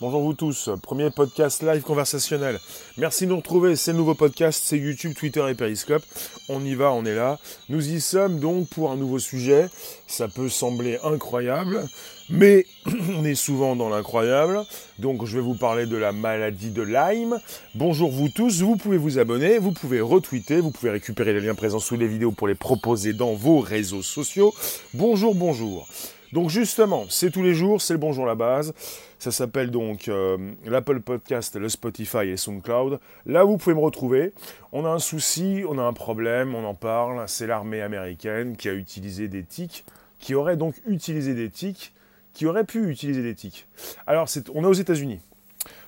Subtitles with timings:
[0.00, 2.60] Bonjour vous tous, premier podcast live conversationnel.
[2.98, 6.04] Merci de nous retrouver, c'est le nouveau podcast, c'est YouTube, Twitter et Periscope.
[6.48, 7.40] On y va, on est là.
[7.68, 9.68] Nous y sommes donc pour un nouveau sujet.
[10.06, 11.84] Ça peut sembler incroyable,
[12.30, 12.64] mais
[13.18, 14.64] on est souvent dans l'incroyable.
[15.00, 17.40] Donc je vais vous parler de la maladie de Lyme.
[17.74, 21.56] Bonjour vous tous, vous pouvez vous abonner, vous pouvez retweeter, vous pouvez récupérer les liens
[21.56, 24.54] présents sous les vidéos pour les proposer dans vos réseaux sociaux.
[24.94, 25.88] Bonjour, bonjour.
[26.32, 28.74] Donc justement, c'est tous les jours, c'est le bonjour la base.
[29.18, 33.00] Ça s'appelle donc euh, l'Apple Podcast, le Spotify et SoundCloud.
[33.24, 34.34] Là, vous pouvez me retrouver.
[34.72, 37.24] On a un souci, on a un problème, on en parle.
[37.28, 39.86] C'est l'armée américaine qui a utilisé des tics,
[40.18, 41.94] qui aurait donc utilisé des tics,
[42.34, 43.66] qui aurait pu utiliser des tics.
[44.06, 45.20] Alors, on est aux États-Unis.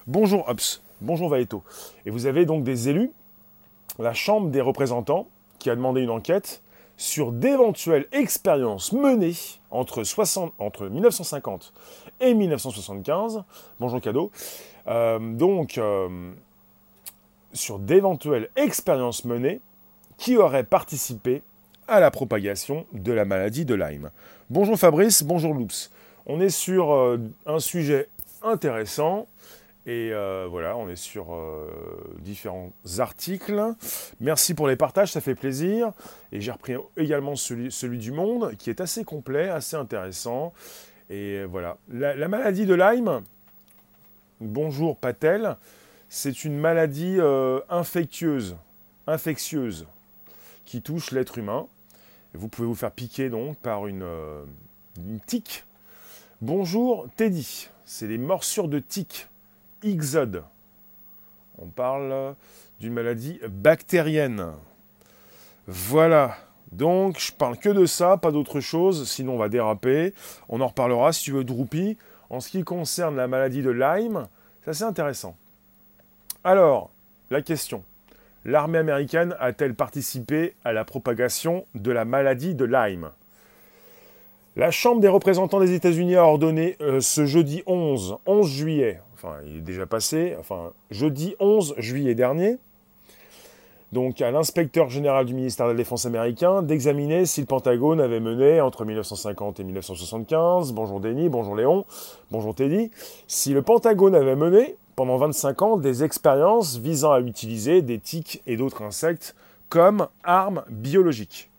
[0.06, 1.62] Bonjour Ops, bonjour Vaeto.
[2.06, 3.10] Et vous avez donc des élus,
[3.98, 6.62] la Chambre des représentants, qui a demandé une enquête
[7.00, 9.32] sur d'éventuelles expériences menées
[9.70, 11.72] entre, 60, entre 1950
[12.20, 13.42] et 1975.
[13.80, 14.30] Bonjour cadeau.
[14.86, 16.30] Donc, euh,
[17.54, 19.62] sur d'éventuelles expériences menées
[20.18, 21.42] qui auraient participé
[21.88, 24.10] à la propagation de la maladie de Lyme?
[24.50, 25.90] Bonjour Fabrice, bonjour Loops.
[26.26, 28.10] On est sur euh, un sujet
[28.42, 29.26] intéressant
[29.90, 31.68] et euh, voilà, on est sur euh,
[32.20, 33.60] différents articles.
[34.20, 35.90] Merci pour les partages, ça fait plaisir.
[36.30, 40.52] Et j'ai repris également celui, du Monde, qui est assez complet, assez intéressant.
[41.08, 41.76] Et voilà.
[41.88, 43.22] La, maladie de Lyme,
[44.40, 45.56] bonjour Patel,
[46.08, 48.54] c'est une maladie euh, infectieuse,
[49.08, 49.88] infectieuse,
[50.66, 51.66] qui touche l'être humain.
[52.34, 54.06] vous pouvez vous faire piquer donc par une,
[55.00, 55.64] une tique.
[56.42, 59.26] Bonjour Teddy, c'est les morsures de tique
[59.82, 60.42] Ixode.
[61.58, 62.34] On parle
[62.80, 64.46] d'une maladie bactérienne.
[65.66, 66.36] Voilà.
[66.72, 70.14] Donc, je parle que de ça, pas d'autre chose, sinon on va déraper.
[70.48, 71.96] On en reparlera si tu veux, Droopy.
[72.30, 74.28] En ce qui concerne la maladie de Lyme,
[74.70, 75.36] c'est intéressant.
[76.44, 76.90] Alors,
[77.30, 77.82] la question.
[78.44, 83.10] L'armée américaine a-t-elle participé à la propagation de la maladie de Lyme?
[84.56, 89.36] La Chambre des représentants des États-Unis a ordonné euh, ce jeudi 11, 11 juillet, enfin
[89.46, 92.56] il est déjà passé, enfin jeudi 11 juillet dernier,
[93.92, 98.20] donc à l'inspecteur général du ministère de la Défense américain d'examiner si le Pentagone avait
[98.20, 101.84] mené entre 1950 et 1975, bonjour Denis, bonjour Léon,
[102.30, 102.90] bonjour Teddy,
[103.26, 108.42] si le Pentagone avait mené pendant 25 ans des expériences visant à utiliser des tiques
[108.46, 109.34] et d'autres insectes
[109.68, 111.50] comme armes biologiques.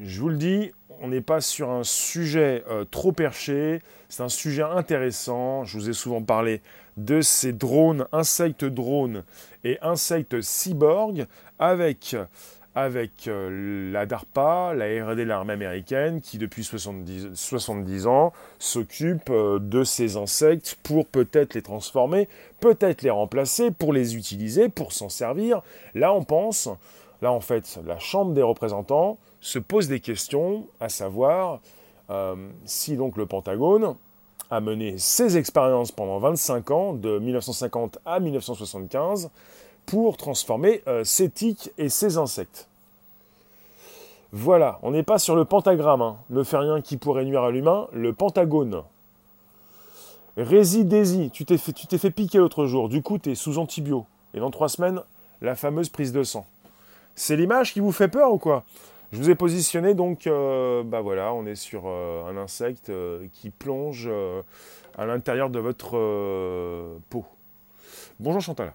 [0.00, 4.28] Je vous le dis, on n'est pas sur un sujet euh, trop perché, c'est un
[4.28, 5.64] sujet intéressant.
[5.64, 6.62] Je vous ai souvent parlé
[6.96, 9.24] de ces drones, insectes drones
[9.64, 11.26] et insectes cyborgs
[11.58, 12.16] avec,
[13.26, 19.84] euh, la DARPA, la RD l'armée américaine, qui depuis 70, 70 ans s'occupe euh, de
[19.84, 22.28] ces insectes pour peut-être les transformer,
[22.60, 25.62] peut-être les remplacer, pour les utiliser, pour s'en servir.
[25.94, 26.68] Là, on pense,
[27.22, 31.60] là en fait, la Chambre des représentants se pose des questions, à savoir
[32.10, 32.34] euh,
[32.64, 33.94] si donc le Pentagone
[34.50, 39.30] a mené ses expériences pendant 25 ans, de 1950 à 1975,
[39.86, 42.66] pour transformer euh, ses tiques et ses insectes.
[44.32, 46.16] Voilà, on n'est pas sur le pentagramme, hein.
[46.30, 48.82] ne fait rien qui pourrait nuire à l'humain, le pentagone.
[50.36, 54.40] Résidési, tu t'es fait, fait piquer l'autre jour, du coup tu es sous antibio, et
[54.40, 55.02] dans trois semaines,
[55.40, 56.46] la fameuse prise de sang.
[57.14, 58.64] C'est l'image qui vous fait peur ou quoi?
[59.16, 63.26] Je vous ai positionné donc, euh, bah voilà, on est sur euh, un insecte euh,
[63.32, 64.10] qui plonge
[64.98, 65.92] à l'intérieur de votre
[67.08, 67.24] peau.
[68.20, 68.74] Bonjour Chantal.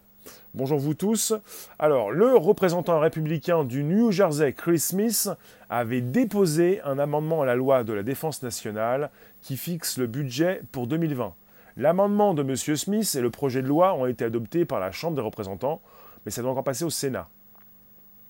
[0.56, 1.34] Bonjour vous tous.
[1.78, 5.30] Alors, le représentant républicain du New Jersey, Chris Smith,
[5.70, 9.12] avait déposé un amendement à la loi de la défense nationale
[9.44, 11.36] qui fixe le budget pour 2020.
[11.78, 12.56] L'amendement de M.
[12.56, 15.82] Smith et le projet de loi ont été adoptés par la Chambre des représentants,
[16.26, 17.28] mais ça doit encore passer au Sénat.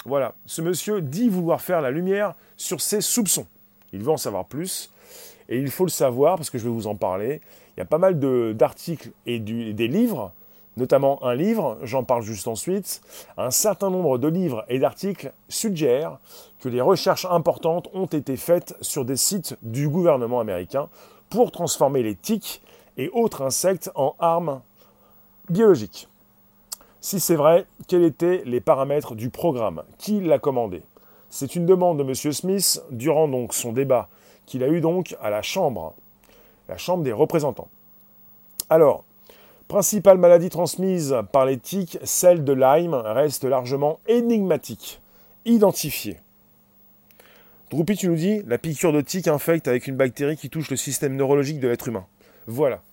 [0.05, 3.45] Voilà, ce monsieur dit vouloir faire la lumière sur ses soupçons.
[3.93, 4.91] Il veut en savoir plus,
[5.47, 7.41] et il faut le savoir parce que je vais vous en parler.
[7.75, 8.19] Il y a pas mal
[8.55, 10.31] d'articles et des livres,
[10.77, 13.01] notamment un livre, j'en parle juste ensuite.
[13.37, 16.17] Un certain nombre de livres et d'articles suggèrent
[16.61, 20.89] que les recherches importantes ont été faites sur des sites du gouvernement américain
[21.29, 22.61] pour transformer les tiques
[22.97, 24.61] et autres insectes en armes
[25.49, 26.07] biologiques.
[27.03, 30.83] Si c'est vrai, quels étaient les paramètres du programme Qui l'a commandé
[31.31, 32.13] C'est une demande de M.
[32.13, 34.07] Smith durant son débat
[34.45, 35.95] qu'il a eu donc à la Chambre,
[36.69, 37.69] la Chambre des représentants.
[38.69, 39.03] Alors,
[39.67, 45.01] principale maladie transmise par les tiques, celle de Lyme reste largement énigmatique,
[45.45, 46.19] identifiée.
[47.71, 50.77] Droupy, tu nous dis, la piqûre de tique infecte avec une bactérie qui touche le
[50.77, 52.05] système neurologique de l'être humain.
[52.45, 52.83] Voilà.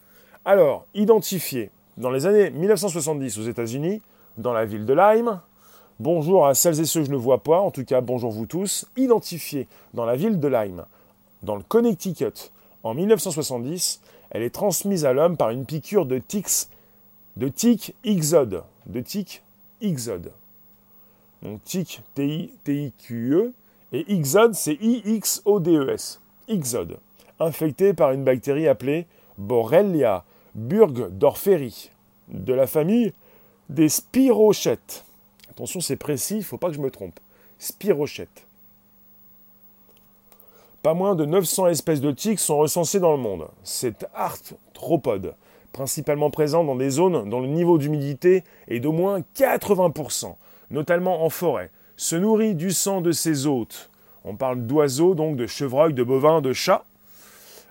[0.46, 4.00] Alors, identifié dans les années 1970 aux États-Unis,
[4.36, 5.40] dans la ville de Lyme,
[5.98, 8.46] bonjour à celles et ceux que je ne vois pas, en tout cas bonjour vous
[8.46, 10.84] tous, identifié dans la ville de Lyme,
[11.42, 12.52] dans le Connecticut,
[12.84, 14.00] en 1970,
[14.30, 16.68] elle est transmise à l'homme par une piqûre de tics,
[17.36, 19.42] de tic Ixode, de tic
[19.80, 20.30] Ixode.
[21.42, 23.52] Donc tic, T-I-T-I-Q-E,
[23.92, 26.98] et Ixode, c'est I-X-O-D-E-S, Ixode,
[27.40, 29.06] infecté par une bactérie appelée
[29.36, 30.24] Borrelia
[30.58, 31.90] burgdorferi,
[32.28, 33.12] de la famille
[33.68, 35.04] des spirochètes.
[35.50, 37.18] Attention, c'est précis, il ne faut pas que je me trompe.
[37.58, 38.46] Spirochètes.
[40.82, 43.48] Pas moins de 900 espèces de tiques sont recensées dans le monde.
[43.64, 45.34] Cet arthropode,
[45.72, 50.34] principalement présent dans des zones dont le niveau d'humidité est d'au moins 80%,
[50.70, 53.90] notamment en forêt, se nourrit du sang de ses hôtes.
[54.24, 56.84] On parle d'oiseaux, donc de chevreuils, de bovins, de chats.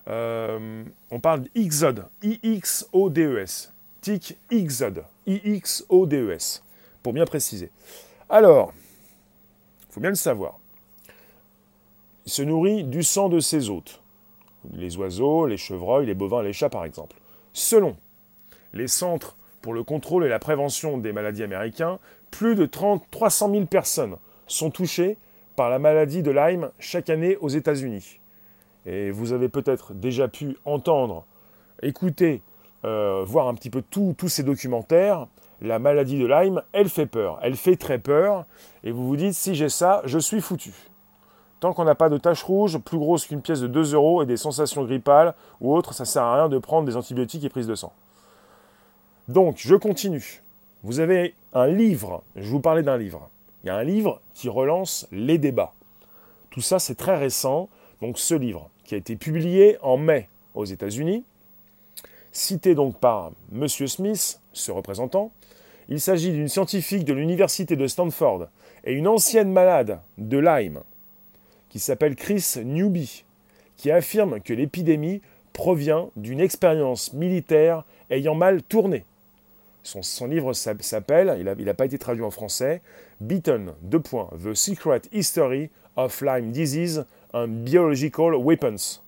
[0.08, 3.74] Euh, on parle d'Ixode, I-X-O-D-E-S.
[4.02, 4.38] Tic
[5.26, 6.64] I-X-O-D-E-S,
[7.04, 7.72] pour bien préciser.
[8.30, 8.74] Alors,
[9.90, 10.60] il faut bien le savoir.
[12.26, 14.02] Il se nourrit du sang de ses hôtes.
[14.74, 17.18] Les oiseaux, les chevreuils, les bovins, les chats par exemple.
[17.54, 17.98] Selon
[18.74, 22.00] les centres pour le contrôle et la prévention des maladies américains,
[22.32, 25.18] plus de 30, 300 000 personnes sont touchées
[25.56, 28.20] par la maladie de Lyme chaque année aux États-Unis.
[28.88, 31.26] Et vous avez peut-être déjà pu entendre,
[31.84, 32.42] écouter,
[32.86, 35.28] euh, voir un petit peu tous ces documentaires.
[35.62, 37.38] La maladie de Lyme, elle fait peur.
[37.42, 38.46] Elle fait très peur.
[38.84, 40.74] Et vous vous dites, si j'ai ça, je suis foutu.
[41.60, 44.26] Tant qu'on n'a pas de taches rouges plus grosses qu'une pièce de 2 euros et
[44.26, 47.50] des sensations grippales ou autres, ça ne sert à rien de prendre des antibiotiques et
[47.50, 47.92] prises de sang.
[49.28, 50.44] Donc, je continue.
[50.84, 53.30] Vous avez un livre, je vous parlais d'un livre.
[53.64, 55.74] Il y a un livre qui relance les débats.
[56.52, 57.68] Tout ça, c'est très récent.
[58.02, 61.26] Donc, ce livre, qui a été publié en mai aux États-Unis,
[62.32, 63.68] cité donc par M.
[63.68, 65.32] Smith, ce représentant,
[65.90, 68.48] il s'agit d'une scientifique de l'université de Stanford
[68.86, 70.82] et une ancienne malade de Lyme
[71.70, 73.26] qui s'appelle Chris Newby,
[73.76, 79.04] qui affirme que l'épidémie provient d'une expérience militaire ayant mal tourné.
[79.84, 82.82] Son, livre s'appelle, il n'a pas été traduit en français,
[83.20, 89.02] Beaten, The Secret History of Lyme Disease and Biological Weapons.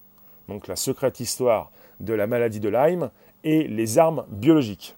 [0.48, 3.10] Donc la secrète histoire de la maladie de Lyme
[3.44, 4.96] et les armes biologiques.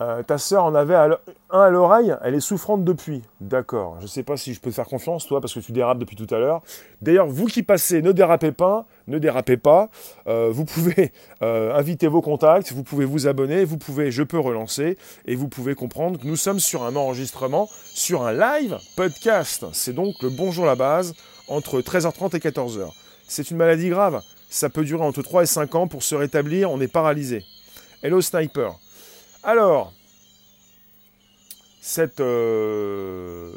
[0.00, 1.18] Euh, ta sœur en avait un
[1.50, 3.22] à l'oreille, elle est souffrante depuis.
[3.40, 3.96] D'accord.
[3.98, 5.98] Je ne sais pas si je peux te faire confiance, toi, parce que tu dérapes
[5.98, 6.62] depuis tout à l'heure.
[7.02, 9.88] D'ailleurs, vous qui passez, ne dérapez pas, ne dérapez pas.
[10.28, 11.12] Euh, vous pouvez
[11.42, 14.96] euh, inviter vos contacts, vous pouvez vous abonner, vous pouvez, je peux relancer,
[15.26, 19.66] et vous pouvez comprendre que nous sommes sur un enregistrement, sur un live podcast.
[19.72, 21.14] C'est donc le bonjour la base
[21.48, 22.88] entre 13h30 et 14h.
[23.26, 24.20] C'est une maladie grave.
[24.48, 25.86] Ça peut durer entre 3 et 5 ans.
[25.88, 27.44] Pour se rétablir, on est paralysé.
[28.02, 28.78] Hello Sniper.
[29.44, 29.92] Alors,
[31.80, 33.52] cette, euh,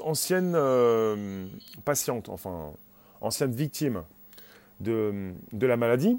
[0.00, 1.46] ancienne euh,
[1.84, 2.70] patiente, enfin,
[3.20, 4.04] ancienne victime
[4.80, 6.18] de, de, la maladie,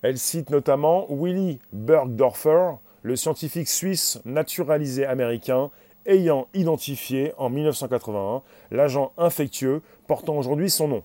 [0.00, 5.70] elle cite notamment Willy Bergdorfer, le scientifique suisse naturalisé américain
[6.06, 11.02] ayant identifié en 1981 l'agent infectieux portant aujourd'hui son nom.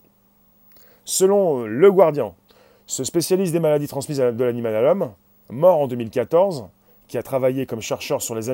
[1.04, 2.36] Selon Le Guardian,
[2.88, 5.12] ce spécialiste des maladies transmises de l'animal à l'homme,
[5.50, 6.68] mort en 2014,
[7.08, 8.50] qui a travaillé comme chercheur sur les,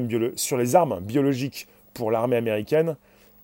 [0.75, 2.97] armes, biologiques pour l'armée américaine,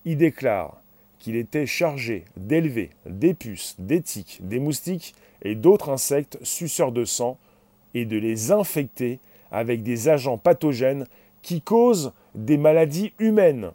[0.04, 0.82] il déclare
[1.20, 7.06] qu'il était chargé d'élever des puces, des tiques, des moustiques et d'autres insectes suceurs de
[7.06, 7.38] sang
[7.94, 9.20] et de les infecter
[9.52, 11.08] avec des agents pathogènes
[11.42, 13.72] qui causent des maladies humaines.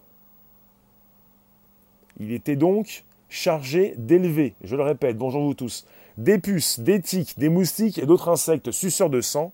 [2.18, 5.86] Il était donc chargé d'élever, je le répète, bonjour vous tous,
[6.18, 9.52] des puces, des tiques, des moustiques et d'autres insectes suceurs de sang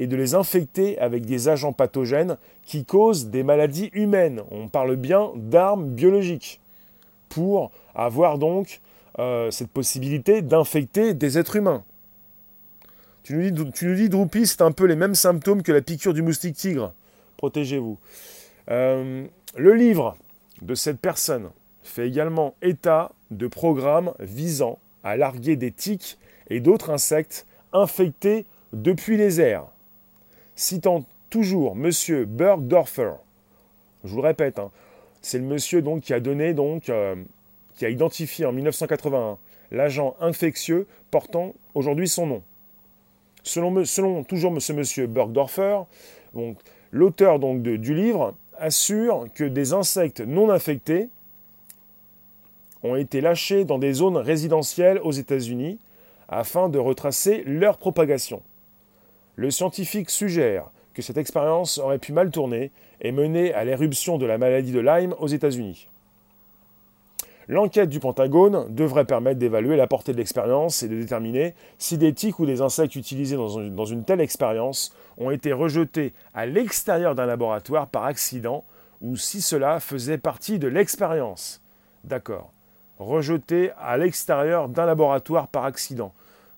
[0.00, 4.42] et de les infecter avec des agents pathogènes qui causent des maladies humaines.
[4.50, 6.58] On parle bien d'armes biologiques
[7.28, 8.80] pour avoir donc
[9.18, 11.84] euh, cette possibilité d'infecter des êtres humains.
[13.24, 15.82] Tu nous dis, tu nous dis Droupi, c'est un peu les mêmes symptômes que la
[15.82, 16.94] piqûre du moustique tigre.
[17.36, 17.98] Protégez-vous.
[18.70, 20.16] Euh, le livre
[20.62, 21.50] de cette personne
[21.82, 26.16] fait également état de programmes visant à larguer des tiques
[26.48, 29.66] et d'autres insectes infectés depuis les airs
[30.60, 31.90] citant toujours M.
[32.26, 33.12] Bergdorfer.
[34.04, 34.70] Je vous le répète, hein,
[35.22, 37.16] c'est le monsieur qui a donné donc euh,
[37.76, 39.38] qui a identifié en 1981
[39.70, 42.42] l'agent infectieux portant aujourd'hui son nom.
[43.42, 45.80] Selon, selon toujours ce monsieur Bergdorfer,
[46.92, 51.08] l'auteur donc du livre assure que des insectes non infectés
[52.82, 55.78] ont été lâchés dans des zones résidentielles aux États-Unis
[56.28, 58.42] afin de retracer leur propagation.
[59.40, 62.70] Le scientifique suggère que cette expérience aurait pu mal tourner
[63.00, 65.88] et mener à l'éruption de la maladie de Lyme aux États-Unis.
[67.48, 72.12] L'enquête du Pentagone devrait permettre d'évaluer la portée de l'expérience et de déterminer si des
[72.12, 77.24] tiques ou des insectes utilisés dans une, telle expérience ont été rejetés à l'extérieur d'un
[77.24, 78.62] laboratoire par accident
[79.00, 81.62] ou si cela faisait partie de l'expérience.
[82.04, 82.52] D'accord.
[82.98, 86.12] Rejetés à l'extérieur d'un laboratoire par accident.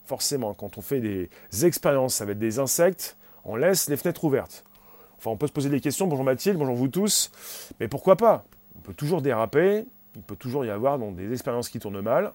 [0.05, 1.29] Forcément, quand on fait des
[1.65, 4.65] expériences avec des insectes, on laisse les fenêtres ouvertes.
[5.19, 6.07] Enfin, on peut se poser des questions.
[6.07, 7.31] Bonjour Mathilde, bonjour vous tous.
[7.79, 8.45] Mais pourquoi pas?
[8.77, 9.85] On peut toujours déraper.
[10.17, 12.33] Il peut toujours y avoir des expériences qui tournent mal.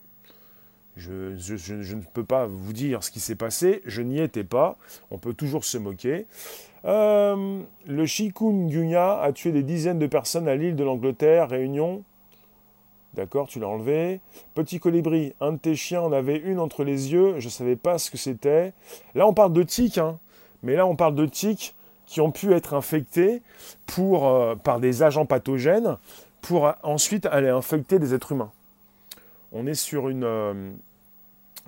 [0.95, 3.81] Je, ne peux pas vous dire ce qui s'est passé.
[3.85, 4.77] Je n'y étais pas.
[5.11, 6.25] On peut toujours se moquer.
[6.85, 12.03] Euh, le chikungunya a tué des dizaines de personnes à l'île de l'Angleterre, Réunion.
[13.17, 14.21] D'accord, tu l'as enlevé.
[14.53, 17.39] Petit colibri, un de tes chiens en avait une entre les yeux.
[17.39, 18.73] Je ne savais pas ce que c'était.
[19.15, 20.19] Là, on parle de tiques, hein.
[20.61, 21.73] mais là, on parle de tiques
[22.05, 23.41] qui ont pu être infectés
[23.97, 25.97] euh, par des agents pathogènes
[26.41, 28.51] pour ensuite aller infecter des êtres humains.
[29.51, 30.71] On est sur euh,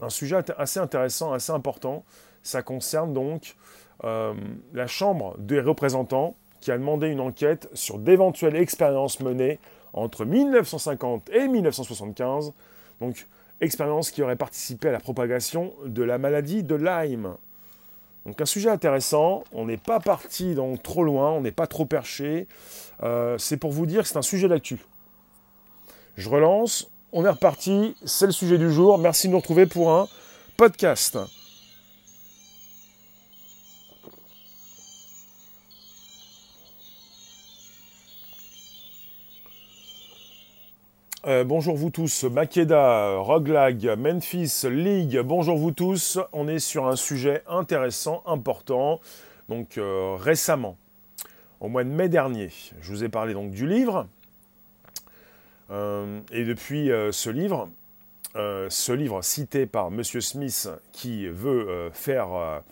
[0.03, 2.03] un sujet assez intéressant, assez important.
[2.43, 3.55] Ça concerne donc
[4.03, 4.35] euh,
[4.73, 9.59] la Chambre des représentants qui a demandé une enquête sur d'éventuelles expériences menées
[9.93, 12.53] entre 1950 et 1975.
[13.01, 13.25] Donc,
[13.61, 17.35] expériences qui auraient participé à la propagation de la maladie de Lyme.
[18.25, 21.85] Donc un sujet intéressant, on n'est pas parti donc trop loin, on n'est pas trop
[21.85, 22.47] perché.
[23.03, 24.79] Euh, c'est pour vous dire que c'est un sujet d'actu.
[26.17, 28.97] Je relance, on est reparti, c'est le sujet du jour.
[28.97, 30.07] Merci de nous retrouver pour un
[30.57, 31.17] podcast.
[41.29, 46.17] Euh, bonjour vous tous, Makeda, Roglag, Memphis, League, bonjour vous tous.
[46.33, 48.99] On est sur un sujet intéressant, important.
[49.47, 50.75] Donc euh, récemment,
[51.59, 52.49] au mois de mai dernier,
[52.81, 54.07] je vous ai parlé donc du livre.
[55.69, 57.69] Euh, et depuis ce livre,
[58.33, 62.63] ce livre cité par Monsieur Smith qui veut faire,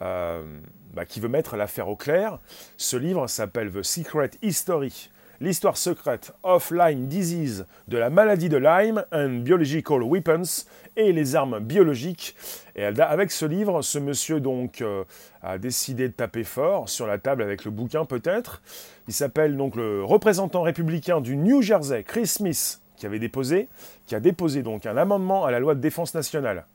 [0.00, 2.40] bah, qui veut mettre l'affaire au clair,
[2.76, 5.10] ce livre s'appelle The Secret History
[5.40, 10.66] l'histoire secrète of Lyme Disease, de la maladie de Lyme and Biological Weapons
[10.96, 12.36] et les armes biologiques.
[12.76, 15.04] Et avec ce livre, ce monsieur donc euh,
[15.42, 18.60] a décidé de taper fort sur la table avec le bouquin peut-être.
[19.08, 23.68] Il s'appelle donc le représentant républicain du New Jersey, Chris Smith, qui avait déposé,
[24.06, 26.66] qui a déposé donc un amendement à la loi de défense nationale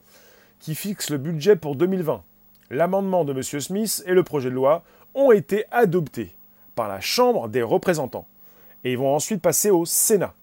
[0.59, 2.23] qui fixe le budget pour 2020.
[2.71, 3.43] L'amendement de M.
[3.43, 6.33] Smith et le projet de loi ont été adoptés
[6.73, 8.27] par la Chambre des représentants
[8.85, 10.33] et ils vont ensuite passer au Sénat.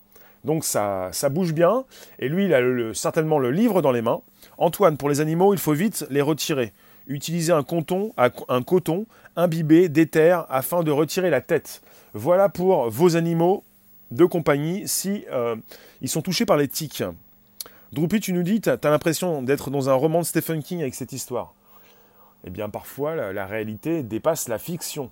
[0.45, 1.85] Donc ça, ça bouge bien,
[2.19, 2.61] et lui, il a
[2.93, 4.21] certainement le livre dans les mains.
[4.59, 6.73] Antoine, pour les animaux, il faut vite les retirer.
[7.07, 9.07] Utilisez un, coton, un coton
[9.37, 11.81] imbibé d'éther afin de retirer la tête.
[12.15, 13.65] Voilà pour vos animaux
[14.11, 15.57] de compagnie si euh,
[16.01, 17.05] ils sont touchés par les tiques.
[17.93, 20.95] Droopy, tu nous dis, tu as, l'impression d'être dans un roman de Stephen King avec
[20.95, 21.55] cette histoire.
[22.45, 25.11] Eh bien, parfois, la réalité dépasse la fiction.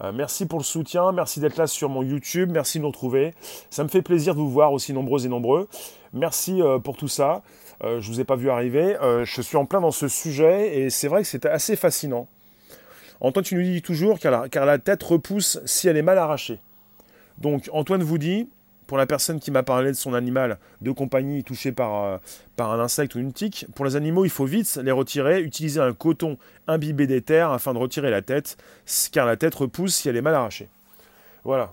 [0.00, 3.34] Euh, merci pour le soutien, merci d'être là sur mon YouTube, merci de nous retrouver.
[3.70, 5.68] Ça me fait plaisir de vous voir aussi nombreux et nombreux.
[6.12, 7.42] Merci euh, pour tout ça.
[7.84, 8.96] Euh, je ne vous ai pas vu arriver.
[9.24, 12.28] je suis en plein dans ce sujet et c'est vrai que c'est assez fascinant.
[13.20, 16.58] Antoine, tu nous dis toujours car la tête repousse si elle est mal arrachée.
[17.38, 18.48] Donc Antoine vous dit,
[18.92, 22.18] pour la personne qui m'a parlé de son animal de compagnie touché par, euh,
[22.56, 25.80] par un insecte ou une tique, pour les animaux, il faut vite les retirer, utiliser
[25.80, 26.36] un coton
[26.68, 28.58] imbibé d'éther afin de retirer la tête,
[29.10, 30.68] car la tête repousse si elle est mal arrachée.
[31.42, 31.72] Voilà.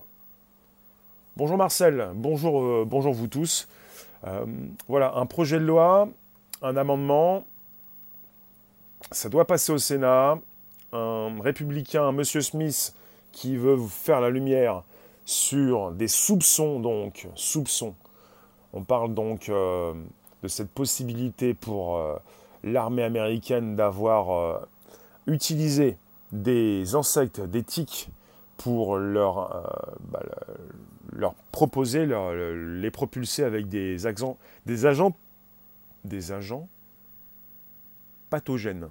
[1.35, 3.67] Bonjour Marcel, bonjour, euh, bonjour vous tous.
[4.25, 4.45] Euh,
[4.87, 6.07] voilà, un projet de loi,
[6.61, 7.45] un amendement,
[9.11, 10.39] ça doit passer au Sénat.
[10.93, 12.95] Un républicain, Monsieur Smith,
[13.33, 14.83] qui veut faire la lumière
[15.29, 17.93] sur des soupçons, donc, soupçons.
[18.73, 19.93] On parle donc euh,
[20.41, 22.15] de cette possibilité pour euh,
[22.63, 24.57] l'armée américaine d'avoir euh,
[25.27, 25.97] utilisé
[26.31, 28.09] des insectes, des tiques,
[28.57, 30.21] pour leur, bah,
[31.13, 33.97] leur proposer, les propulser avec des,
[34.65, 35.15] des agents,
[36.03, 36.67] des agents
[38.29, 38.89] pathogènes.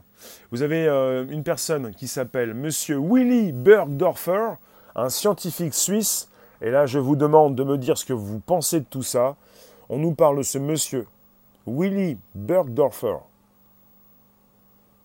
[0.51, 0.87] Vous avez
[1.29, 4.55] une personne qui s'appelle Monsieur Willy Bergdorfer,
[4.99, 6.29] un scientifique suisse,
[6.61, 9.37] et là je vous demande de me dire ce que vous pensez de tout ça.
[9.89, 11.07] On nous parle de ce monsieur,
[11.67, 13.19] Willy Bergdorfer.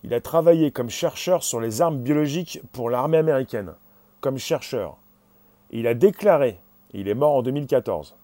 [0.02, 3.72] Il a travaillé comme chercheur sur les armes biologiques pour l'armée américaine,
[4.20, 4.96] comme chercheur.
[5.70, 6.58] Il a déclaré,
[6.92, 8.14] il est mort en 2014,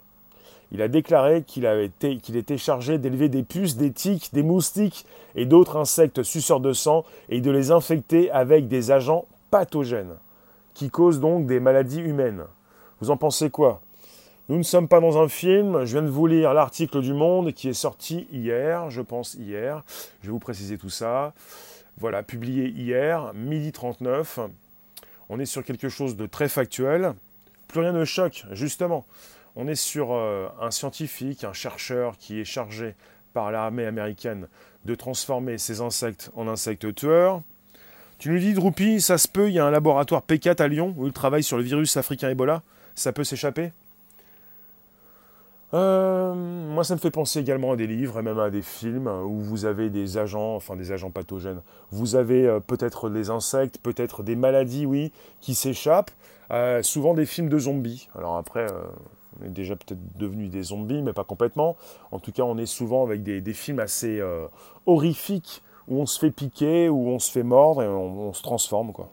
[0.72, 5.76] Il a déclaré qu'il était chargé d'élever des puces, des tiques, des moustiques et d'autres
[5.76, 10.16] insectes suceurs de sang et de les infecter avec des agents pathogènes
[10.88, 12.44] qui donc des maladies humaines.
[13.00, 13.82] Vous en pensez quoi?
[14.48, 17.52] Nous ne sommes pas dans un film, je viens de vous lire l'article du Monde
[17.52, 19.84] qui est sorti hier, je pense hier,
[20.22, 21.34] je vais vous préciser tout ça.
[21.98, 24.40] Voilà, publié hier, midi 39.
[25.28, 27.12] On est sur quelque chose de très factuel.
[27.68, 29.04] Plus rien ne choque, justement.
[29.56, 32.94] On est sur euh, un scientifique, un chercheur qui est chargé
[33.34, 34.48] par l'armée américaine
[34.86, 37.42] de transformer ces insectes en insectes tueurs.
[38.20, 40.94] Tu nous dis, Droupi, ça se peut, il y a un laboratoire P4 à Lyon
[40.98, 42.60] où il travaille sur le virus africain Ebola.
[42.94, 43.72] Ça peut s'échapper?
[45.72, 49.06] Euh, moi, ça me fait penser également à des livres et même à des films
[49.06, 51.62] où vous avez des agents, enfin des agents pathogènes.
[51.92, 56.10] Vous avez euh, peut-être des insectes, peut-être des maladies, oui, qui s'échappent.
[56.50, 58.10] Euh, souvent des films de zombies.
[58.14, 58.66] Alors après,
[59.40, 61.74] on est déjà peut-être devenus des zombies, mais pas complètement.
[62.10, 64.20] En tout cas, on est souvent avec des, films assez
[64.84, 68.92] horrifiques où on se fait piquer, où on se fait mordre et on, se transforme,
[68.92, 69.10] quoi.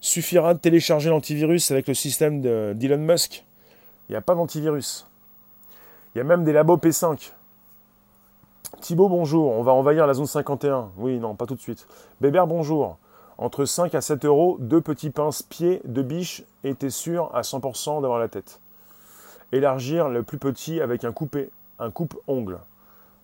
[0.00, 3.44] Suffira de télécharger l'antivirus avec le système d'Elon Musk.
[4.08, 5.06] Il n'y a pas d'antivirus.
[6.14, 7.30] Il y a même des labos P5.
[8.80, 9.52] Thibaut, bonjour.
[9.52, 10.90] On va envahir la zone 51.
[10.96, 11.86] Oui, non, pas tout de suite.
[12.20, 12.98] Bébert, bonjour.
[13.38, 18.02] Entre 5 à 7 euros, deux petits pinces-pieds de biche et t'es sûr à 100%
[18.02, 18.60] d'avoir la tête.
[19.52, 22.58] Élargir le plus petit avec un coupé, un coupe-ongle.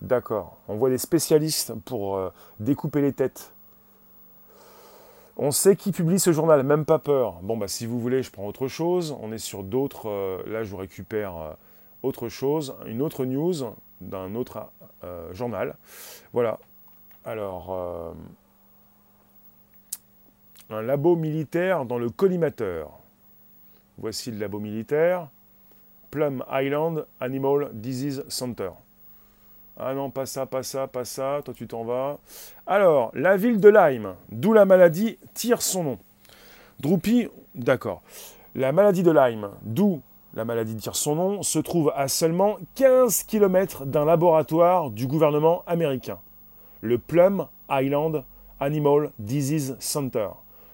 [0.01, 0.59] D'accord.
[0.69, 3.53] On voit des spécialistes pour euh, découper les têtes.
[5.37, 7.35] On sait qui publie ce journal, même pas peur.
[7.43, 9.17] Bon, bah si vous voulez, je prends autre chose.
[9.21, 10.09] On est sur d'autres.
[10.09, 11.37] Euh, là, je vous récupère.
[11.37, 11.53] Euh,
[12.05, 13.55] autre chose, une autre news
[14.01, 14.71] d'un autre
[15.33, 15.75] journal.
[16.33, 16.61] Voilà.
[17.25, 18.15] Alors,
[20.71, 23.01] un labo militaire dans le collimateur.
[23.99, 25.29] Voici le labo militaire.
[26.13, 28.71] Plum Island Animal Disease Center.
[29.81, 32.19] Ah non, pas ça, pas ça, pas ça, toi tu t'en vas.
[32.67, 35.99] Alors, la ville de Lyme, d'où la maladie tire son nom.
[36.81, 38.03] Droopy, d'accord.
[38.57, 40.03] La maladie de Lyme, d'où
[40.35, 45.63] la maladie tire son nom, se trouve à seulement 15 km d'un laboratoire du gouvernement
[45.69, 46.19] américain,
[46.81, 48.25] le Plum Island
[48.59, 50.31] Animal Disease Center.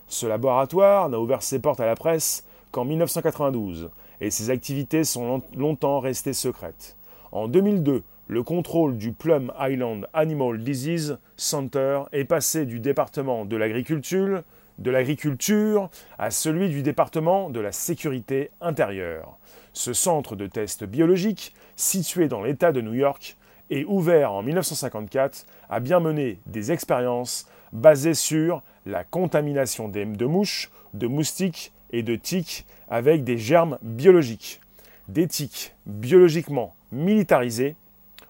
[0.08, 3.90] Ce laboratoire n'a ouvert ses portes à la presse qu'en 1992
[4.22, 6.96] et ses activités sont longtemps restées secrètes.
[7.32, 13.56] En 2002, le contrôle du Plum Island Animal Disease Center est passé du département de
[13.56, 19.36] l'agriculture, à celui du département de la sécurité intérieure.
[19.74, 23.36] Ce centre de tests biologiques, situé dans l'État de New York,
[23.70, 30.70] et ouvert en 1954, a bien mené des expériences basées sur la contamination de mouches,
[30.94, 34.60] de moustiques et de tiques avec des germes biologiques.
[35.08, 37.76] Des tiques biologiquement militarisées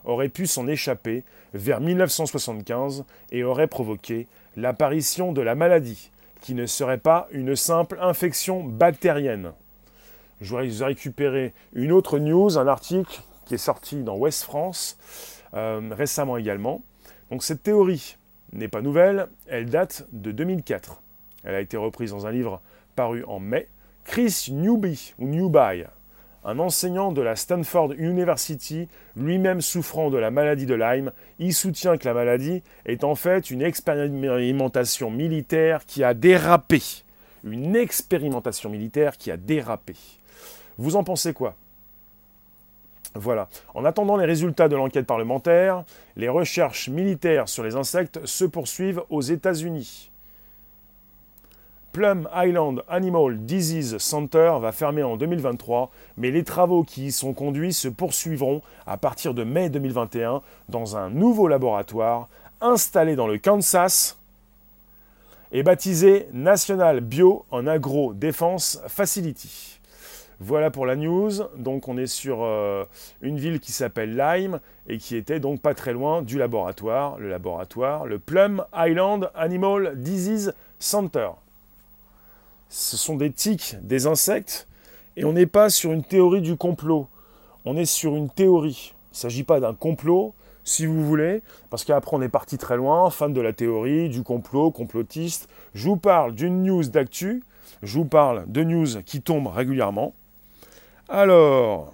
[0.05, 6.67] auraient pu s'en échapper vers 1975 et auraient provoqué l'apparition de la maladie, qui ne
[6.67, 9.53] serait pas une simple infection bactérienne
[10.40, 14.99] je vais récupérer une autre news, un article qui est sorti dans West France
[15.55, 16.83] euh, récemment également.
[17.31, 18.17] Donc cette théorie
[18.53, 21.03] n'est pas nouvelle, elle date de 2004.
[21.45, 22.61] Elle a été reprise dans un livre
[22.97, 23.69] paru en mai.
[24.05, 25.85] Chris Newby, ou Newby,
[26.44, 31.96] un enseignant de la Stanford University, lui-même souffrant de la maladie de Lyme, il soutient
[31.96, 36.83] que la maladie est en fait une expérimentation militaire qui a dérapé.
[37.44, 39.94] Une expérimentation militaire qui a dérapé.
[40.78, 41.54] Vous en pensez quoi?
[43.14, 43.48] Voilà.
[43.74, 45.85] En attendant les résultats de l'enquête parlementaire,
[46.16, 50.11] les recherches militaires sur les insectes se poursuivent aux États-Unis.
[51.94, 57.35] Plum Island Animal Disease Center va fermer en 2023, mais les travaux qui y sont
[57.35, 62.28] conduits se poursuivront à partir de mai 2021 dans un nouveau laboratoire
[62.61, 64.18] installé dans le Kansas
[65.52, 69.78] et baptisé National Bio en Agro Defense Facility.
[70.40, 71.30] Voilà pour la news.
[71.57, 72.85] Donc on est sur euh,
[73.22, 77.30] une ville qui s'appelle Lyme et qui était donc pas très loin du laboratoire, le
[77.30, 81.28] laboratoire, le Plum Island Animal Disease Center.
[82.68, 84.66] Ce sont des tiques, des insectes,
[85.16, 87.07] et on n'est pas sur une théorie du complot.
[87.64, 88.94] On est sur une théorie.
[89.11, 92.77] Il ne s'agit pas d'un complot, si vous voulez, parce qu'après on est parti très
[92.77, 95.48] loin, fan de la théorie, du complot, complotiste.
[95.74, 97.44] Je vous parle d'une news d'actu,
[97.83, 100.14] je vous parle de news qui tombent régulièrement.
[101.09, 101.92] Alors,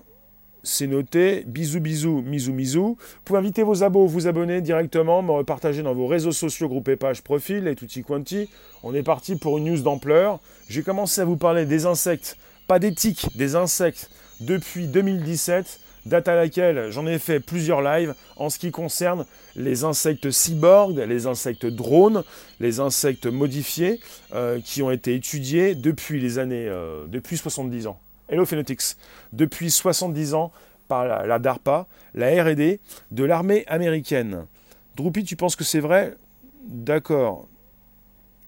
[0.62, 1.44] c'est noté.
[1.46, 2.96] Bisous, bisous, misou, misou.
[2.98, 6.88] Vous pouvez inviter vos abos, vous abonner directement, me repartager dans vos réseaux sociaux, groupes
[6.88, 8.48] et pages, profil et tutti quanti.
[8.82, 10.40] On est parti pour une news d'ampleur.
[10.68, 15.80] J'ai commencé à vous parler des insectes, pas des tiques, des insectes, depuis 2017.
[16.06, 20.98] date à laquelle j'en ai fait plusieurs lives en ce qui concerne les insectes cyborgs,
[20.98, 22.24] les insectes drones,
[22.58, 24.00] les insectes modifiés
[24.34, 28.00] euh, qui ont été étudiés depuis les années, euh, depuis 70 ans.
[28.30, 28.96] Hello Phenotics,
[29.32, 30.52] depuis 70 ans
[30.86, 32.78] par la, DARPA, la RD
[33.10, 34.46] de l'armée américaine.
[34.94, 36.16] Droupy, tu penses que c'est vrai?
[36.62, 37.48] D'accord.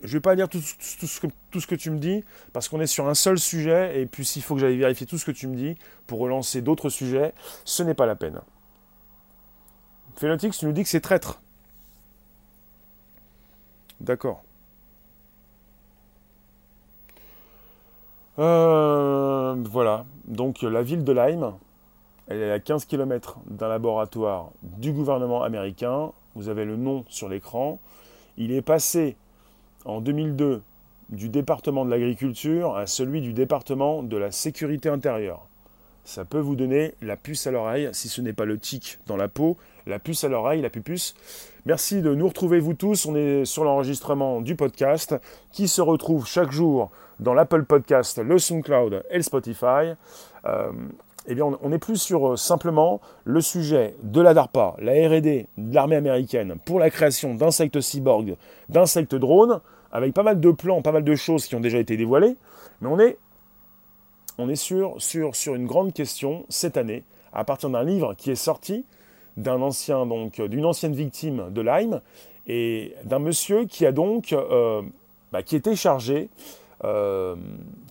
[0.03, 3.09] Je ne vais pas lire tout, ce que, tu me dis, parce qu'on est sur
[3.09, 5.57] un seul sujet, et puis s'il faut que j'aille vérifier tout ce que tu me
[5.57, 5.75] dis
[6.07, 8.41] pour relancer d'autres sujets, ce n'est pas la peine.
[10.15, 11.41] Phénotix, tu nous dis que c'est traître.
[14.01, 14.45] D'accord.
[18.39, 20.05] Euh, voilà.
[20.25, 21.53] Donc la ville de Lyme,
[22.29, 26.13] elle est à 15 km d'un laboratoire du gouvernement américain.
[26.35, 27.79] Vous avez le nom sur l'écran.
[28.39, 29.17] Il est passé
[29.85, 30.63] en 2002
[31.11, 35.47] du département de l'agriculture à celui du département de la sécurité intérieure.
[36.05, 39.17] Ça peut vous donner la puce à l'oreille, si ce n'est pas le tic dans
[39.17, 41.15] la peau, la puce à l'oreille, la pupuce.
[41.65, 43.07] Merci de nous retrouver vous tous.
[43.07, 45.15] On est sur l'enregistrement du podcast
[45.53, 49.95] qui se retrouve chaque jour dans l'Apple Podcast, le SoundCloud et le Spotify.
[50.45, 50.73] Euh,
[51.27, 55.47] eh bien, on n'est plus sur euh, simplement le sujet de la DARPA, la RD
[55.57, 58.37] de l'armée américaine pour la création d'insectes cyborgs,
[58.69, 59.61] d'insectes drones,
[59.93, 62.37] avec pas mal de plans, pas mal de choses qui ont déjà été dévoilées,
[62.81, 63.19] mais on est,
[64.39, 68.31] on est sur, sur, sur une grande question cette année, à partir d'un livre qui
[68.31, 68.85] est sorti
[69.37, 72.01] d'un ancien, d'une ancienne victime de Lyme,
[72.47, 74.83] et d'un monsieur qui a donc, euh,
[75.31, 76.29] bah, qui était chargé,
[76.85, 77.37] euh,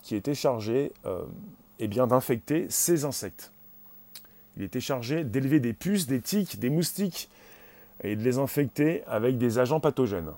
[0.04, 0.92] qui était chargé
[1.80, 3.52] eh bien, d'infecter ces insectes.
[4.58, 7.30] Il était chargé d'élever des puces, des tiques, des moustiques
[8.04, 10.32] et de les infecter avec des agents pathogènes.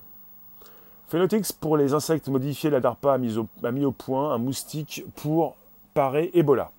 [1.08, 5.56] Phenotix, pour les insectes modifiés, la DARPA au, a mis au point un moustique pour
[5.94, 6.72] parer Ebola.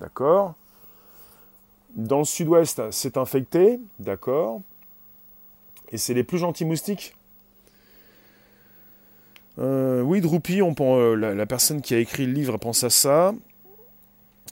[0.00, 0.54] D'accord?
[1.96, 4.60] Dans le sud-ouest, c'est infecté, d'accord?
[5.88, 7.16] Et c'est les plus gentils moustiques
[9.58, 13.34] euh, Oui, Droupi, on, euh, la, personne qui a écrit le livre pense à ça.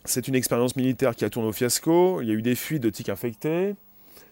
[0.04, 2.22] C'est une expérience militaire qui a tourné au fiasco.
[2.22, 3.74] Il y a eu des fuites de tiques infectés.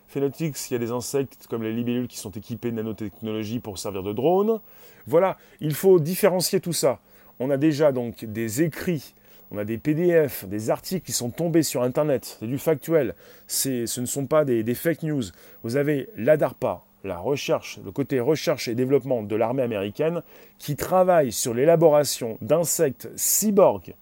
[0.08, 3.78] Phénotix, il y a des insectes comme les libellules qui sont équipés de nanotechnologie pour
[3.78, 4.60] servir de drone.
[5.06, 7.00] Voilà, il faut différencier tout ça.
[7.38, 9.14] On a déjà donc des écrits,
[9.50, 12.38] on a des PDF, des articles qui sont tombés sur Internet.
[12.40, 13.14] C'est du factuel.
[13.46, 15.24] Ce ne sont pas des, fake news.
[15.62, 20.22] Vous avez l'ADARPA, la recherche, le côté recherche et développement de l'armée américaine,
[20.58, 23.94] qui travaille sur l'élaboration d'insectes cyborgs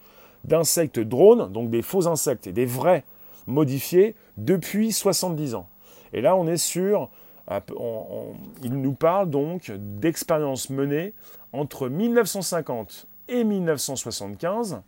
[0.45, 3.05] d'insectes drones, donc des faux insectes et des vrais
[3.47, 5.69] modifiés, depuis 70 ans.
[6.12, 7.11] Et là, on est sur.
[8.62, 11.12] il nous parle donc d'expériences menées
[11.53, 14.83] entre 1950 et 1975,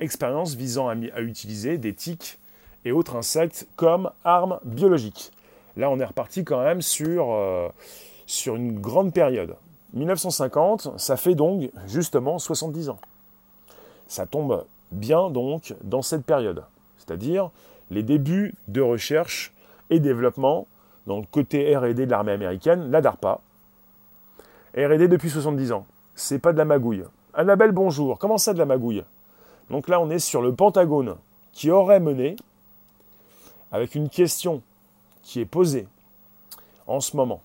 [0.00, 2.38] expériences visant à, utiliser des tiques
[2.84, 5.30] et autres insectes comme armes biologiques.
[5.76, 7.68] Là, on est reparti quand même sur, euh,
[8.46, 9.56] une grande période.
[9.94, 12.98] 1950, ça fait donc justement 70 ans.
[14.06, 16.64] Ça tombe bien donc dans cette période,
[16.98, 17.50] c'est-à-dire
[17.90, 19.52] les débuts de recherche
[19.90, 20.66] et développement
[21.06, 23.40] dans le côté R&D de l'armée américaine, la DARPA.
[24.76, 27.04] R&D depuis 70 ans, c'est pas de la magouille.
[27.32, 28.18] Annabelle, bonjour.
[28.18, 29.04] Comment ça de la magouille?
[29.70, 31.16] Donc là, on est sur le Pentagone
[31.52, 32.36] qui aurait mené,
[33.70, 34.62] avec une question
[35.24, 35.88] qui est posée
[36.86, 37.40] en ce moment,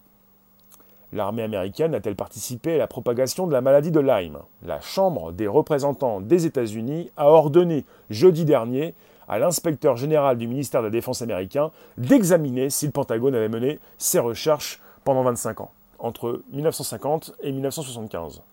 [1.11, 4.37] L'armée américaine a-t-elle participé à la propagation de la maladie de Lyme?
[4.63, 8.93] La Chambre des représentants des États-Unis a ordonné jeudi dernier
[9.27, 13.79] à l'inspecteur général du ministère de la Défense américain d'examiner si le Pentagone avait mené
[13.97, 18.43] ses recherches pendant 25 ans, entre 1950 et 1975.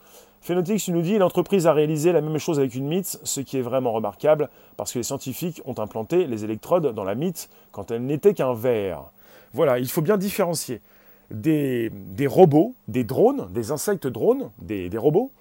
[0.40, 3.62] Phenotix nous dit l'entreprise a réalisé la même chose avec une mythe, ce qui est
[3.62, 8.06] vraiment remarquable parce que les scientifiques ont implanté les électrodes dans la mythe quand elle
[8.06, 9.10] n'était qu'un verre.
[9.56, 10.82] Voilà, il faut bien différencier
[11.30, 11.90] des,
[12.26, 15.32] robots, des drones, des insectes drones, des, robots,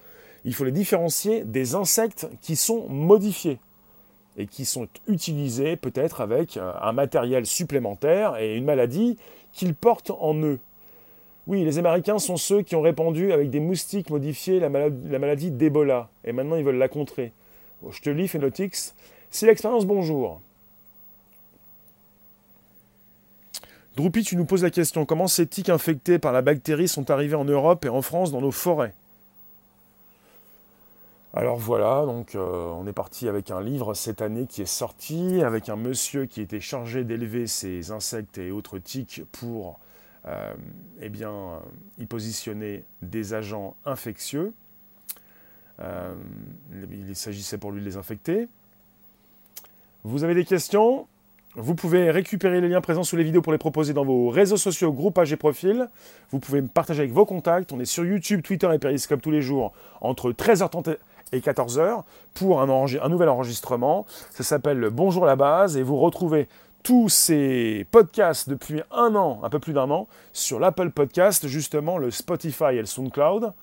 [0.45, 3.59] il faut les différencier des insectes qui sont modifiés
[4.37, 9.17] et qui sont utilisés peut-être avec euh, un matériel supplémentaire et une maladie
[9.51, 10.59] qu'ils portent en eux.
[11.45, 16.07] Oui, les Américains sont ceux qui ont répandu avec des moustiques modifiés la maladie, d'Ebola,
[16.23, 17.33] et maintenant ils veulent la contrer.
[17.89, 18.95] je te lis, Phenotix.
[19.29, 20.39] C'est l'expérience bonjour.
[23.95, 27.35] Droupi, tu nous poses la question comment ces tiques infectées par la bactérie sont arrivées
[27.35, 28.93] en Europe et en France dans nos forêts?
[31.33, 35.41] Alors voilà, donc euh, on est parti avec un livre cette année qui est sorti,
[35.41, 39.79] avec un monsieur qui était chargé d'élever ces insectes et autres tiques pour
[40.27, 40.53] euh,
[41.01, 41.61] eh bien,
[41.97, 44.53] y positionner des agents infectieux.
[45.79, 46.15] Euh,
[46.91, 48.47] il s'agissait pour lui de les infecter.
[50.03, 51.07] Vous avez des questions?
[51.57, 54.57] Vous pouvez récupérer les liens présents sous les vidéos pour les proposer dans vos réseaux
[54.57, 55.89] sociaux, groupes, et profils.
[56.31, 57.71] Vous pouvez me partager avec vos contacts.
[57.71, 60.97] On est sur YouTube, Twitter et Periscope tous les jours entre 13h30
[61.31, 64.05] et 14h pour un, un nouvel enregistrement.
[64.31, 66.47] Ça s'appelle Bonjour la base et vous retrouvez
[66.83, 71.97] tous ces podcasts depuis un an, un peu plus d'un an, sur l'Apple Podcast, justement
[71.97, 73.53] le Spotify et le SoundCloud.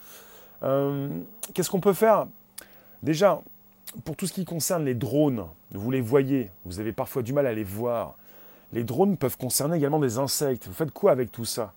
[0.64, 1.08] Euh,
[1.54, 2.26] qu'est-ce qu'on peut faire?
[3.02, 3.40] Déjà,
[4.04, 7.46] pour tout ce qui concerne les drones, vous les voyez, vous avez parfois du mal
[7.46, 8.16] à les voir.
[8.72, 10.66] Les drones peuvent concerner également des insectes.
[10.66, 11.72] Vous faites quoi avec tout ça?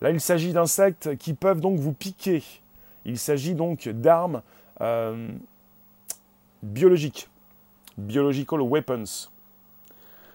[0.00, 2.42] Là, il s'agit d'insectes qui peuvent donc vous piquer.
[3.04, 4.42] Il s'agit donc d'armes
[4.80, 5.28] euh,
[6.62, 7.28] biologiques,
[7.98, 9.28] biological weapons.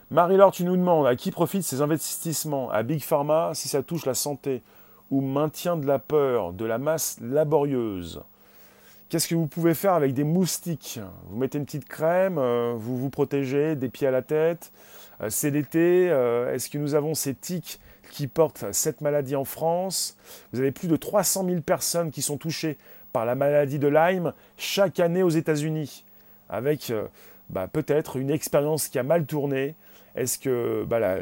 [0.09, 2.69] Marie-Laure, tu nous demandes à qui profitent ces investissements?
[2.71, 4.61] À Big Pharma si ça touche la santé
[5.09, 8.21] ou maintien de la peur, de la masse laborieuse?
[9.11, 11.01] Qu'est-ce que vous pouvez faire avec des moustiques?
[11.25, 14.71] Vous mettez une petite crème, euh, vous vous protégez des pieds à la tête.
[15.19, 16.07] Euh, c'est l'été.
[16.09, 20.15] Euh, est-ce que nous avons ces tiques qui portent cette maladie en France?
[20.53, 22.77] Vous avez plus de 300 000 personnes qui sont touchées
[23.11, 26.05] par la maladie de Lyme chaque année aux États-Unis,
[26.47, 26.93] avec
[27.49, 29.75] bah, peut-être une expérience qui a mal tourné.
[30.15, 31.17] Est-ce que bah,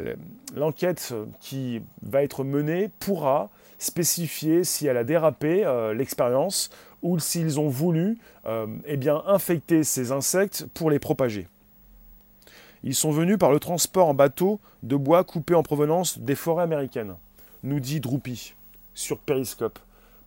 [0.54, 3.50] l'enquête qui va être menée pourra
[3.80, 5.64] spécifier si elle a dérapé
[5.96, 6.70] l'expérience
[7.02, 11.48] ou s'ils ont voulu euh, eh infecter ces insectes pour les propager.
[12.82, 16.62] Ils sont venus par le transport en bateau de bois coupé en provenance des forêts
[16.62, 17.14] américaines,
[17.62, 18.54] nous dit Droopy
[18.94, 19.78] sur Periscope,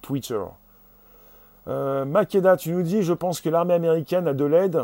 [0.01, 0.41] Twitter.
[1.67, 4.81] Euh, Makeda, tu nous dis, je pense que l'armée américaine a de l'aide.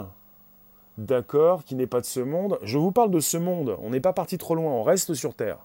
[0.98, 2.60] D'accord, qui n'est pas de ce monde.
[2.64, 3.78] Je vous parle de ce monde.
[3.82, 5.58] On n'est pas parti trop loin, on reste sur Terre.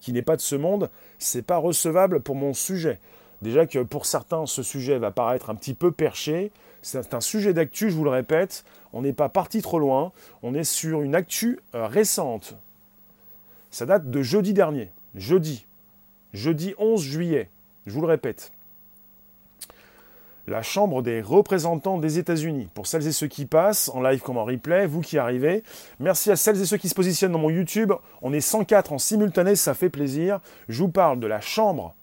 [0.00, 2.98] Qui n'est pas de ce monde, c'est pas recevable pour mon sujet.
[3.42, 6.52] Déjà que pour certains, ce sujet va paraître un petit peu perché.
[6.80, 8.64] C'est un sujet d'actu, je vous le répète.
[8.92, 10.12] On n'est pas parti trop loin.
[10.44, 12.54] On est sur une actu euh, récente.
[13.72, 14.90] Ça date de jeudi dernier.
[15.16, 15.66] Jeudi.
[16.32, 17.50] Jeudi 11 juillet.
[17.86, 18.52] Je vous le répète.
[20.46, 22.68] La Chambre des représentants des États-Unis.
[22.74, 25.64] Pour celles et ceux qui passent, en live comme en replay, vous qui arrivez.
[25.98, 27.92] Merci à celles et ceux qui se positionnent dans mon YouTube.
[28.22, 30.40] On est 104 en simultané, ça fait plaisir.
[30.68, 31.94] Je vous parle de la Chambre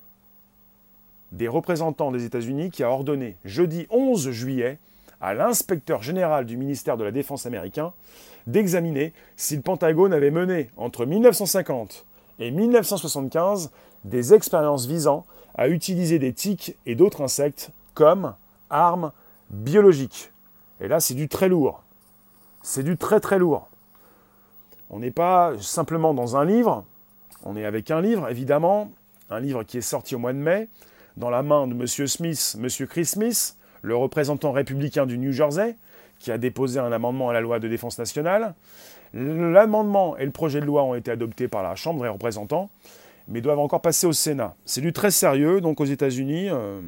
[1.32, 4.80] des représentants des États-Unis qui a ordonné jeudi 11 juillet
[5.22, 7.94] à l'inspecteur général du ministère de la Défense américain
[8.48, 12.06] d'examiner si le Pentagone avait mené entre 1950
[12.40, 13.70] et 1975
[14.06, 18.34] des expériences visant à utiliser des tiques et d'autres insectes comme
[18.70, 19.12] armes
[19.50, 20.32] biologiques.
[20.80, 21.84] Et là, c'est du très lourd.
[22.64, 23.68] C'est du très très lourd.
[24.90, 26.86] On n'est pas simplement dans un livre,
[27.44, 28.92] on est avec un livre, évidemment,
[29.30, 30.68] un livre qui est sorti au mois de mai,
[31.20, 31.86] dans la main de M.
[31.86, 32.88] Smith, M.
[32.88, 35.76] Chris Smith, le représentant républicain du New Jersey,
[36.18, 38.56] qui a déposé un amendement à la loi de défense nationale.
[39.14, 42.70] L'amendement et le projet de loi ont été adoptés par la Chambre des représentants,
[43.28, 44.56] mais doivent encore passer au Sénat.
[44.66, 46.82] C'est du très sérieux, donc aux États-Unis, euh,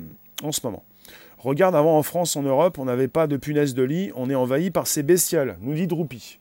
[0.44, 0.84] en ce moment.
[1.38, 4.36] Regarde, avant en France, en Europe, on n'avait pas de punaises de lit, on est
[4.36, 6.40] envahi par ces bestioles, nous dit Droupy.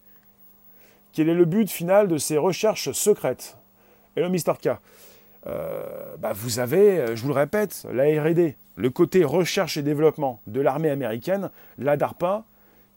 [1.13, 3.57] Quel est le but final de ces recherches secrètes?
[4.15, 4.55] Hello, Mr.
[4.63, 4.79] K.
[5.47, 9.83] Euh, bah, vous avez, euh, je vous le répète, la RD, le côté recherche et
[9.83, 12.45] développement de l'armée américaine, la DARPA,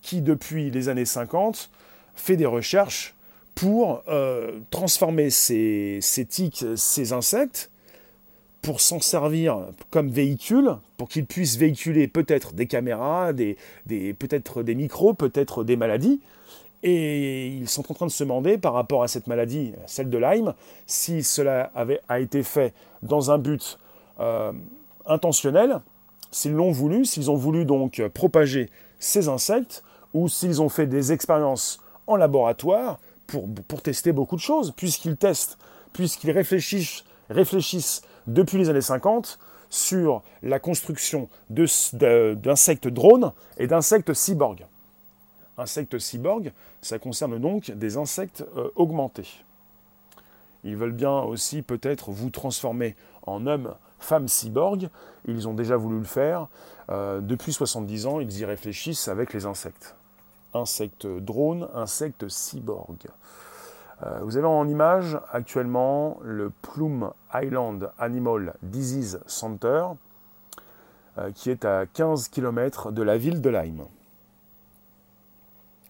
[0.01, 1.69] qui depuis les années 50
[2.15, 3.15] fait des recherches
[3.55, 7.69] pour euh, transformer ces, ces tiques, ces insectes,
[8.61, 15.13] pour s'en servir comme véhicule, pour qu'ils puissent véhiculer peut-être des caméras, peut-être des micros,
[15.13, 16.21] peut-être des maladies,
[16.83, 20.17] et ils sont en train de se demander, par rapport à cette maladie, celle de
[20.17, 20.53] Lyme,
[20.85, 23.79] si cela avait, a été fait dans un but
[24.19, 24.51] euh,
[25.05, 25.79] intentionnel,
[26.29, 28.69] s'ils l'ont voulu, s'ils ont voulu donc propager
[28.99, 34.41] ces insectes, ou s'ils ont fait des expériences en laboratoire pour, pour tester beaucoup de
[34.41, 35.57] choses, puisqu'ils testent,
[35.93, 44.65] puisqu'ils réfléchissent, réfléchissent depuis les années 50 sur la construction d'insectes drones et d'insectes cyborgs
[45.57, 49.43] insectes cyborgs, ça concerne donc des insectes euh, augmentés.
[50.63, 54.89] Ils veulent bien aussi peut-être vous transformer en homme, femme cyborg.
[55.25, 56.47] Ils ont déjà voulu le faire.
[56.89, 59.95] Euh, depuis 70 ans, ils y réfléchissent avec les insectes.
[60.53, 62.97] Insectes drones, insectes cyborg.
[64.03, 69.87] Euh, vous avez en image actuellement le Plume Island Animal Disease Center,
[71.35, 73.85] qui est à 15 km de la ville de Lyme.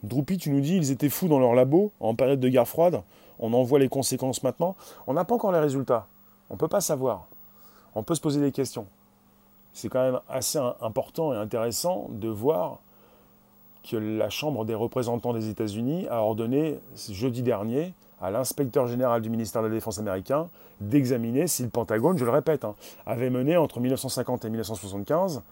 [0.03, 3.01] Droopy, tu nous dis, ils étaient fous dans leur labo en période de guerre froide.
[3.39, 4.75] On en voit les conséquences maintenant.
[5.07, 6.07] On n'a pas encore les résultats.
[6.49, 7.27] On ne peut pas savoir.
[7.95, 8.85] On peut se poser des questions.
[9.73, 12.79] C'est quand même assez important et intéressant de voir
[13.89, 19.29] que la Chambre des représentants des États-Unis a ordonné jeudi dernier à l'inspecteur général du
[19.29, 20.47] ministère de la Défense américain
[20.79, 25.43] d'examiner si le Pentagone, je le répète, hein, avait mené entre 1950 et 1975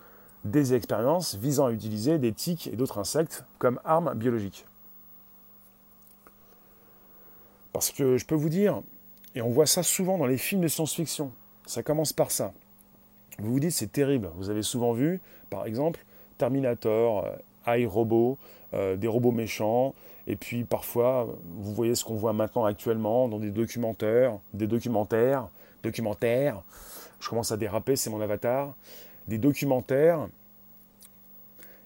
[0.46, 4.66] des expériences visant à utiliser des tiques et d'autres insectes comme armes biologiques.
[7.74, 8.82] Parce que je peux vous dire,
[9.36, 11.32] et on voit ça souvent dans les films de science-fiction,
[11.66, 12.52] ça commence par ça.
[13.40, 16.04] Vous vous dites c'est terrible, vous avez souvent vu, par exemple,
[16.38, 17.26] Terminator,
[17.68, 18.38] euh, iRobot,
[18.74, 19.94] euh, des robots méchants,
[20.28, 21.28] et puis parfois,
[21.58, 25.48] vous voyez ce qu'on voit maintenant actuellement dans des documentaires, des documentaires,
[25.84, 26.62] documentaires,
[27.20, 28.74] je commence à déraper, c'est mon avatar,
[29.32, 30.28] des documentaires,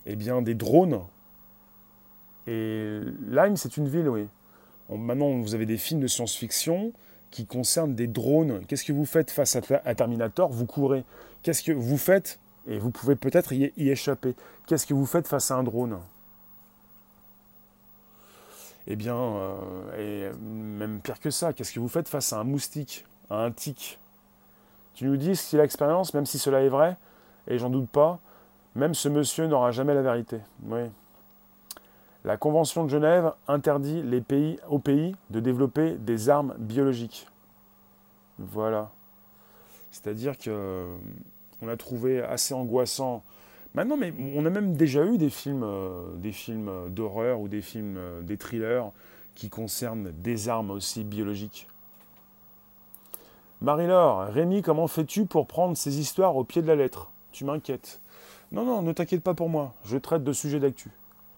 [0.08, 1.02] eh bien des drones.
[2.48, 4.28] Et Lyme, c'est une ville, oui.
[4.90, 6.92] maintenant, vous avez des films de science-fiction
[7.30, 8.66] qui concernent des drones.
[8.66, 10.52] Qu'est-ce que vous faites face à Terminator?
[10.52, 11.04] Vous courez.
[11.44, 12.40] Qu'est-ce que vous faites?
[12.68, 14.36] Et vous pouvez peut-être y échapper.
[14.66, 16.00] Qu'est-ce que vous faites face à un drone?
[18.88, 22.44] Eh bien, euh, et même pire que ça, qu'est-ce que vous faites face à un
[22.44, 24.00] moustique, à un tic?
[24.96, 26.98] Tu nous dis si l'expérience, même si cela est vrai,
[27.48, 28.20] et j'en doute pas,
[28.76, 30.40] même ce monsieur n'aura jamais la vérité.
[32.24, 34.04] La Convention de Genève interdit
[34.70, 37.28] aux pays de développer des armes biologiques.
[38.40, 38.92] Voilà.
[39.92, 40.88] C'est-à-dire que
[41.62, 43.24] on a trouvé assez angoissant
[43.76, 47.62] Maintenant, mais on a même déjà eu des films, euh, des films d'horreur ou des
[47.62, 48.92] films, euh, des thrillers
[49.36, 51.68] qui concernent des armes aussi biologiques.
[53.62, 57.12] Marie-Laure, Rémi, comment fais-tu pour prendre ces histoires au pied de la lettre?
[57.36, 58.00] Tu m'inquiètes.
[58.54, 59.74] Non, non, ne t'inquiète pas pour moi.
[59.84, 60.90] Je traite de sujets d'actu.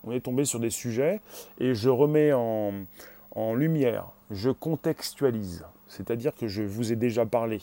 [0.03, 1.21] On est tombé sur des sujets
[1.59, 2.75] et je remets en,
[3.55, 5.65] lumière, je contextualise.
[5.87, 7.61] C'est-à-dire que je vous ai déjà parlé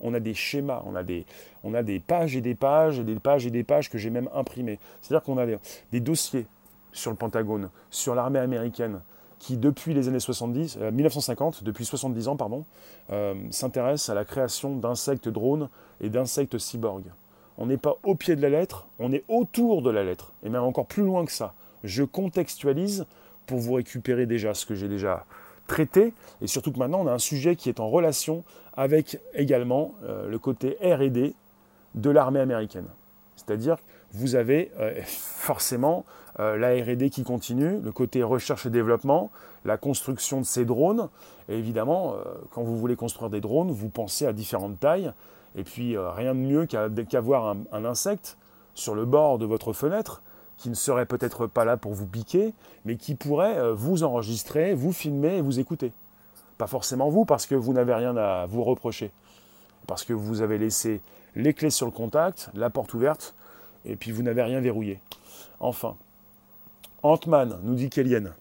[0.00, 1.26] on a des schémas, on a des,
[1.62, 4.10] on a des pages et des pages et des pages et des pages que j'ai
[4.10, 4.78] même imprimées.
[5.02, 5.46] C'est-à-dire qu'on a
[5.92, 6.46] des, dossiers
[6.92, 9.02] sur le Pentagone, sur l'armée américaine,
[9.38, 12.64] qui depuis les années 70, 1950, euh, depuis 70 ans, pardon,
[13.12, 15.68] euh, s'intéresse à la création d'insectes drones
[16.00, 17.10] et d'insectes cyborgs.
[17.58, 20.48] On n'est pas au pied de la lettre, on est autour de la lettre, et
[20.48, 21.54] même encore plus loin que ça.
[21.84, 23.06] Je contextualise
[23.46, 25.24] pour vous récupérer déjà ce que j'ai déjà
[25.66, 28.44] traité, et surtout que maintenant on a un sujet qui est en relation
[28.76, 31.34] avec également euh, le côté RD
[31.94, 32.88] de l'armée américaine.
[33.36, 33.76] C'est-à-dire
[34.12, 36.04] vous avez euh, forcément
[36.40, 39.30] euh, la RD qui continue, le côté recherche et développement,
[39.64, 41.08] la construction de ces drones,
[41.48, 42.16] et évidemment,
[42.50, 45.12] quand vous voulez construire des drones, vous pensez à différentes tailles,
[45.54, 48.36] et puis rien de mieux qu'avoir un insecte
[48.74, 50.22] sur le bord de votre fenêtre
[50.56, 54.74] qui ne serait peut-être pas là pour vous piquer, mais qui pourrait euh, vous enregistrer,
[54.74, 55.92] vous filmer et vous écouter.
[56.58, 59.10] Pas forcément vous, parce que vous n'avez rien à vous reprocher.
[59.86, 61.00] Parce que vous avez laissé
[61.34, 63.34] les clés sur le contact, la porte ouverte,
[63.84, 65.00] et puis vous n'avez rien verrouillé.
[65.60, 65.96] Enfin,
[67.02, 68.32] Ant-Man, nous dit Kélienne,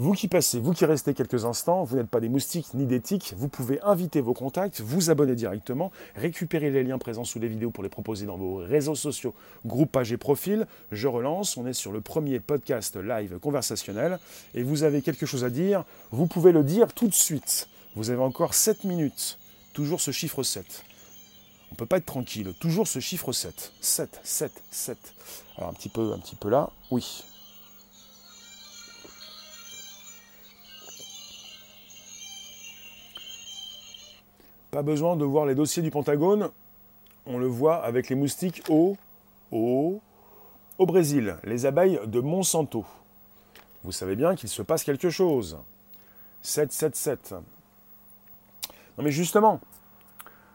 [0.00, 3.00] vous qui passez, vous qui restez quelques instants, vous n'êtes pas des moustiques ni des
[3.00, 7.46] tiques, vous pouvez inviter vos contacts, vous abonner directement, récupérer les liens présents sous les
[7.46, 10.66] vidéos pour les proposer dans vos réseaux sociaux, groupes, pages et profils.
[10.90, 14.18] Je relance, on est sur le premier podcast live conversationnel
[14.54, 17.68] et vous avez quelque chose à dire, vous pouvez le dire tout de suite.
[17.94, 19.38] Vous avez encore 7 minutes,
[19.74, 20.66] toujours ce chiffre 7.
[21.70, 23.72] On ne peut pas être tranquille, toujours ce chiffre 7.
[23.80, 24.98] 7, 7, 7.
[25.56, 27.22] Alors un petit peu, un petit peu là, oui,
[34.74, 36.50] Pas besoin de voir les dossiers du Pentagone.
[37.26, 38.96] On le voit avec les moustiques au,
[39.52, 40.00] au,
[40.78, 42.84] au Brésil, les abeilles de Monsanto.
[43.84, 45.58] Vous savez bien qu'il se passe quelque chose.
[46.42, 47.34] 777.
[48.98, 49.60] Non mais justement,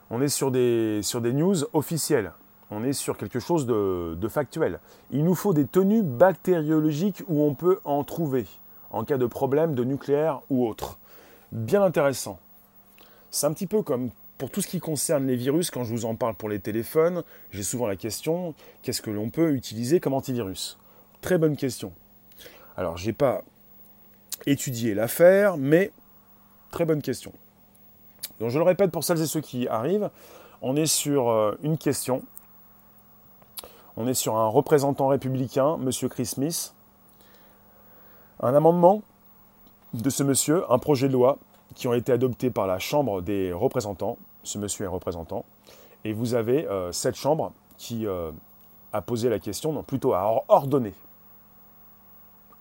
[0.10, 2.34] on est sur des, sur des news officielles.
[2.71, 4.82] On est sur quelque chose de, de factuel.
[5.12, 8.47] Il nous faut des tenues bactériologiques où on peut en trouver
[8.91, 10.97] en cas de problème de nucléaire ou autre.
[11.53, 12.38] Bien intéressant.
[13.32, 16.06] C'est un petit peu comme pour tout ce qui concerne les virus, quand je vous
[16.06, 20.13] en parle pour les téléphones, j'ai souvent la question qu'est-ce que l'on peut utiliser comme
[20.13, 20.80] antivirus?
[21.21, 21.92] Très bonne question.
[22.77, 23.42] Alors, je n'ai pas
[24.46, 25.92] étudié l'affaire, mais
[26.71, 27.34] très bonne question.
[28.40, 30.10] Donc, je le répète pour celles et ceux qui arrivent,
[30.62, 32.23] on est sur euh, une question.
[33.98, 35.92] On est sur un représentant républicain, M.
[36.10, 36.73] Chris Smith.
[38.40, 39.02] Un amendement
[39.94, 41.38] de ce monsieur, un projet de loi
[41.76, 44.17] qui ont été adoptés par la Chambre des représentants.
[44.44, 45.46] Ce monsieur est représentant.
[46.04, 48.32] Et vous avez euh, cette Chambre qui euh,
[48.94, 50.94] a posé la question, non, plutôt a ordonné.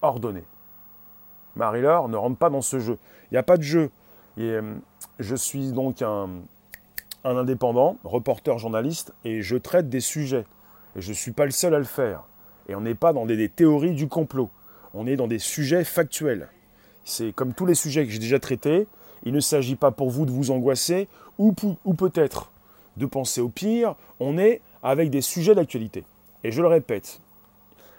[0.03, 0.45] Ordonné.
[1.57, 2.99] Marie-Laure ne rentre pas dans ce jeu.
[3.31, 3.91] Il n'y a pas de jeu.
[4.39, 4.75] Euh,
[5.19, 6.29] je suis donc un,
[7.25, 10.45] un indépendant, reporter journaliste, et je traite des sujets.
[10.97, 12.23] Et je ne suis pas le seul à le faire.
[12.69, 14.51] Et on n'est pas dans des théories du complot.
[14.95, 16.49] On est dans des sujets factuels.
[17.05, 18.87] C'est comme tous les sujets que j'ai déjà traités,
[19.29, 21.07] Il ne s'agit pas pour vous de vous angoisser
[21.37, 22.51] ou, peut-être
[22.97, 23.95] de penser au pire.
[24.21, 26.05] On est avec des sujets d'actualité.
[26.45, 27.21] Et je le répète,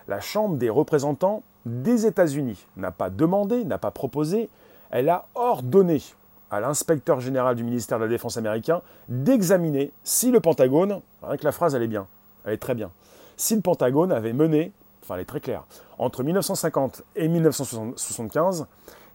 [0.08, 4.50] la Chambre des représentants des États-Unis n'a pas demandé, n'a pas proposé,
[4.90, 6.02] elle a ordonné
[6.50, 11.52] à l'inspecteur général du ministère de la Défense américain d'examiner si le Pentagone, avec la
[11.52, 12.08] phrase elle est bien,
[12.44, 12.90] elle est très bien,
[13.38, 14.72] si le Pentagone avait mené,
[15.04, 15.64] enfin elle est très claire,
[16.00, 18.66] entre 1950 et 1975,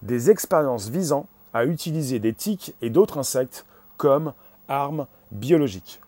[0.03, 3.65] des expériences visant à utiliser des tiques et d'autres insectes
[3.97, 4.35] comme
[4.69, 6.01] armes biologiques.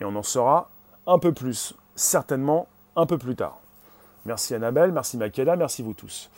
[0.00, 0.70] Et on en saura
[1.06, 3.58] un peu plus, certainement un peu plus tard.
[4.24, 6.30] Merci Annabelle, merci Makeda, merci vous tous.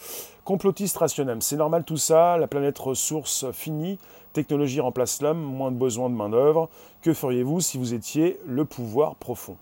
[0.45, 3.99] Complotiste rationnel, c'est normal tout ça, la planète ressource finie,
[4.33, 6.71] technologie remplace l'homme, moins de besoin de main-d'œuvre.
[7.03, 9.59] Que feriez-vous si vous étiez le pouvoir profond?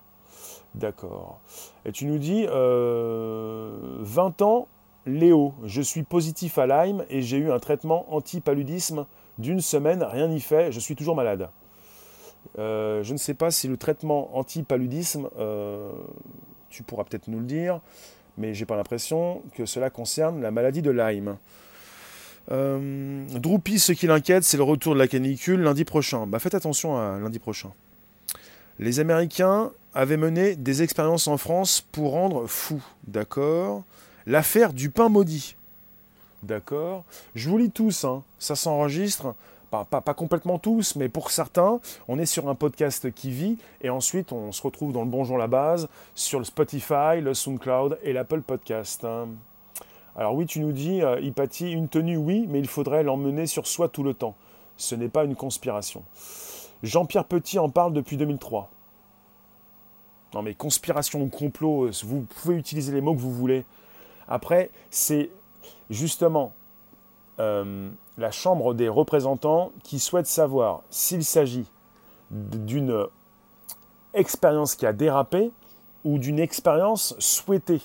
[0.75, 1.41] D'accord.
[1.85, 4.05] Et tu nous dis, 20 euh,
[4.41, 4.69] ans,
[5.07, 9.07] Léo, je suis positif à Lyme et j'ai eu un traitement anti-paludisme
[9.39, 11.49] d'une semaine, rien n'y fait, je suis toujours malade.
[12.59, 15.91] Euh, je ne sais pas si le traitement anti-paludisme euh,
[16.69, 17.81] tu pourras peut-être nous le dire,
[18.37, 21.37] mais j'ai pas l'impression que cela concerne la maladie de Lyme.
[22.51, 26.27] Euh, ce qui l'inquiète, c'est le retour de la canicule lundi prochain.
[26.27, 27.73] Bah, faites attention à lundi prochain.
[28.79, 33.85] Les Américains avaient mené des expériences en France pour rendre fou, d'accord?
[34.27, 35.57] L'affaire du pain maudit,
[36.43, 37.05] d'accord
[37.35, 38.23] Je vous lis tous, hein.
[38.39, 39.35] ça s'enregistre
[39.73, 44.31] pas, complètement tous, mais pour certains, on est sur un podcast qui vit et ensuite
[44.33, 48.43] on se retrouve dans le Bonjour la base, sur le Spotify, le SoundCloud et l'Apple
[48.43, 49.05] Podcast.
[49.05, 49.29] Hein.
[50.14, 53.89] Alors oui, tu nous dis, euh, une tenue, oui, mais il faudrait l'emmener sur soi
[53.89, 54.35] tout le temps.
[54.77, 56.05] Ce n'est pas une conspiration.
[56.83, 58.68] Jean-Pierre Petit en parle depuis 2003.
[60.35, 63.64] Non mais conspiration ou complot, euh, vous pouvez utiliser les mots que vous voulez.
[64.33, 65.28] Après, c'est
[65.91, 66.55] justement
[67.39, 71.66] euh, la Chambre des représentants qui souhaite savoir s'il s'agit
[72.30, 73.09] d'une
[74.14, 75.53] expérience qui a dérapé
[76.03, 77.83] ou d'une expérience souhaitée.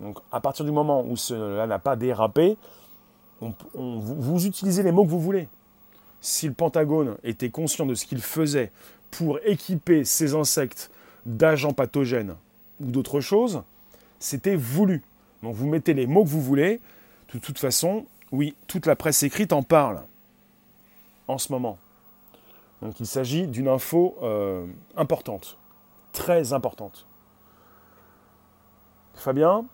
[0.00, 2.56] Donc à partir du moment où cela n'a pas dérapé,
[3.40, 5.48] vous utilisez les mots que vous voulez.
[6.20, 8.72] Si le Pentagone était conscient de ce qu'il faisait
[9.12, 10.90] pour équiper ces insectes
[11.26, 12.34] d'agents pathogènes
[12.80, 13.62] ou d'autres choses,
[14.18, 15.04] c'était voulu.
[15.42, 16.80] Donc vous mettez les mots que vous voulez.
[17.32, 20.02] De toute façon, oui, toute la presse écrite en parle
[21.28, 21.78] en ce moment.
[22.82, 24.66] Donc il s'agit d'une info euh,
[24.96, 25.58] importante,
[26.12, 27.06] très importante.
[29.14, 29.66] Fabien?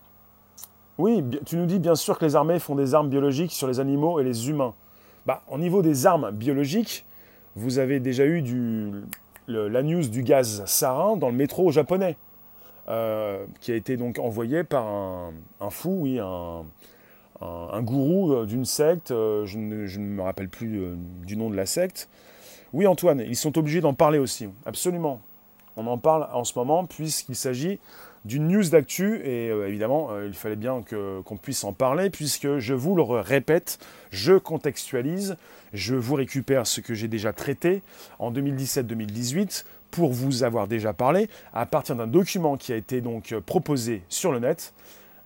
[0.99, 3.81] Oui, tu nous dis bien sûr que les armées font des armes biologiques sur les
[3.81, 4.75] animaux et les humains.
[5.27, 7.05] Bah, au niveau des armes biologiques,
[7.55, 8.93] vous avez déjà eu du,
[9.47, 12.17] la news du gaz sarin dans le métro japonais,
[12.89, 19.11] euh, qui a été donc envoyé par un, fou, oui, un, gourou euh, d'une secte,
[19.11, 22.09] euh, je ne, me rappelle plus du nom de la secte.
[22.73, 25.21] Oui Antoine, ils sont obligés d'en parler aussi, absolument.
[25.77, 27.81] On en parle en ce moment puisqu'il s'agit
[28.25, 32.97] d'une news d'actu et évidemment il fallait bien qu'on puisse en parler puisque je vous
[32.97, 33.79] le répète,
[34.11, 35.37] je contextualise,
[35.73, 37.83] je vous récupère ce que j'ai déjà traité
[38.19, 39.65] en 2017-2018
[39.97, 44.31] pour vous avoir déjà parlé à partir d'un document qui a été donc proposé sur
[44.31, 44.75] le net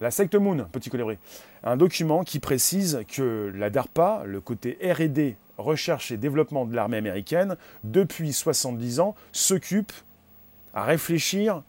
[0.00, 1.18] la secte Moon, petit colibri.
[1.64, 6.98] Un document qui précise que la DARPA, le côté RD, recherche et développement de l'armée
[6.98, 9.92] américaine, depuis 70 ans, s'occupe
[10.72, 11.64] à réfléchir,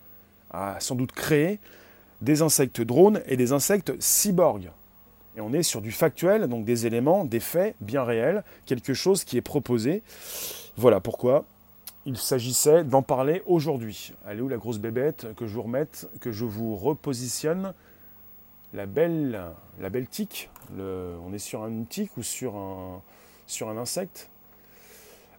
[0.52, 1.60] à sans doute créer
[2.22, 4.70] des insectes drones et des insectes cyborgs.
[5.36, 9.24] Et on est sur du factuel, donc des éléments, des faits bien réels, quelque chose
[9.24, 10.04] qui est proposé.
[10.78, 11.46] Voilà pourquoi
[12.06, 14.14] il s'agissait d'en parler aujourd'hui.
[14.26, 17.74] Allez où la grosse bébête que je vous remette, que je vous repositionne?
[18.74, 19.42] La belle,
[19.80, 20.50] la belle tique.
[20.78, 23.02] on est sur un tique ou sur un,
[23.46, 24.30] sur un insecte?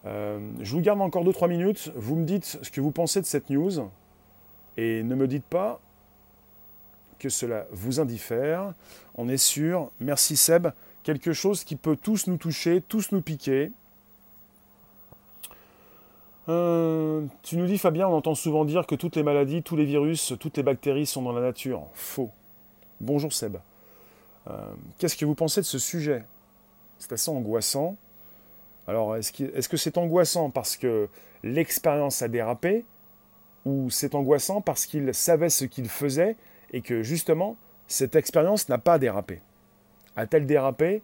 [0.05, 1.93] Euh, je vous garde encore 2-3 minutes.
[1.97, 3.89] Vous me dites ce que vous pensez de cette news.
[4.77, 5.81] Et ne me dites pas
[7.19, 8.75] que cela vous indiffère.
[9.15, 10.69] On est sur, merci Seb,
[11.03, 13.71] quelque chose qui peut tous nous toucher, tous nous piquer.
[16.49, 19.85] Euh, tu nous dis Fabien, on entend souvent dire que toutes les maladies, tous les
[19.85, 21.87] virus, toutes les bactéries sont dans la nature.
[21.95, 22.31] Faux.
[23.01, 23.59] Bonjour Seb.
[24.49, 24.57] Euh,
[24.99, 26.25] qu'est-ce que vous pensez de ce sujet?
[26.99, 27.97] C'est assez angoissant.
[28.89, 31.09] Alors, est-ce que c'est angoissant parce que
[31.45, 32.85] l'expérience a dérapé
[33.65, 36.37] ou c'est angoissant parce qu'il savait ce qu'il faisait
[36.73, 39.41] et que justement, cette expérience n'a pas dérapé?
[40.17, 41.03] A-t-elle dérapé?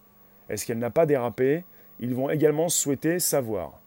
[0.48, 1.64] Est-ce qu'elle n'a pas dérapé?
[2.00, 3.77] Ils vont également souhaiter savoir.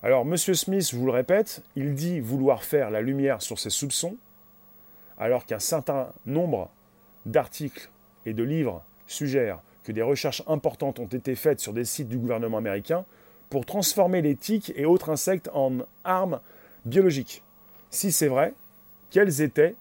[0.00, 0.36] Alors, M.
[0.36, 4.16] Smith, je vous le répète, il dit vouloir faire la lumière sur ses soupçons,
[5.18, 6.70] alors qu'un certain nombre
[7.26, 7.90] d'articles
[8.24, 12.16] et de livres suggèrent que des recherches importantes ont été faites sur des sites du
[12.16, 13.04] gouvernement américain
[13.50, 16.40] pour transformer les tiques et autres insectes en armes
[16.84, 17.42] biologiques.
[17.90, 18.54] Si c'est vrai,
[19.10, 19.74] quels étaient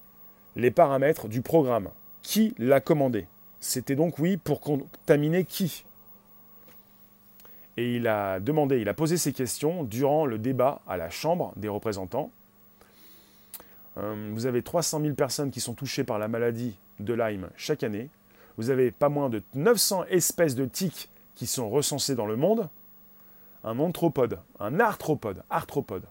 [0.55, 1.89] les paramètres du programme?
[2.24, 3.28] Qui l'a commandé?
[3.59, 5.86] C'était donc, oui, pour contaminer qui?
[7.78, 11.54] Et il a demandé, il a posé ces questions durant le débat à la Chambre
[11.56, 12.32] des représentants.
[13.98, 17.84] Euh, vous avez 300 000 personnes qui sont touchées par la maladie de Lyme chaque
[17.84, 18.10] année.
[18.58, 22.68] Vous avez pas moins de 900 espèces de tiques qui sont recensées dans le monde.
[23.64, 26.04] Un anthropode, un arthropode, arthropode,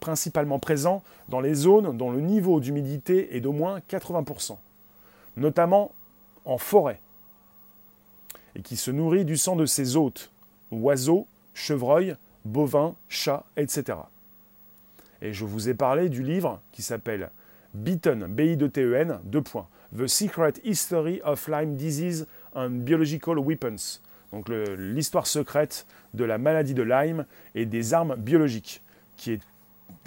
[0.00, 4.56] principalement présent dans les zones dont le niveau d'humidité est d'au moins 80%,
[5.36, 5.92] notamment
[6.44, 7.00] en forêt,
[8.54, 10.31] et qui se nourrit du sang de ses hôtes,
[10.72, 13.98] oiseaux, chevreuils, bovins, chats, etc.
[15.20, 17.30] Et je vous ai parlé du livre qui s'appelle
[17.74, 24.00] Beaten, B-I-T-E-N, deux points, The Secret History of Lyme Disease and Biological Weapons.
[24.32, 28.82] Donc l'histoire secrète de la maladie de Lyme et des armes biologiques,
[29.16, 29.40] qui est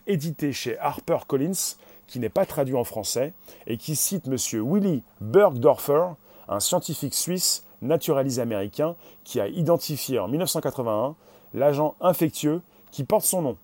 [0.08, 1.76] édité chez HarperCollins,
[2.08, 3.34] qui n'est pas traduit en français,
[3.68, 4.36] et qui cite M.
[4.54, 6.16] Willy Bergdorfer,
[6.48, 11.16] un scientifique suisse naturalisé américain qui a identifié en 1981
[11.54, 12.62] l'agent infectieux
[12.92, 13.58] qui porte son nom.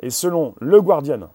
[0.00, 1.28] Et selon Le Guardian,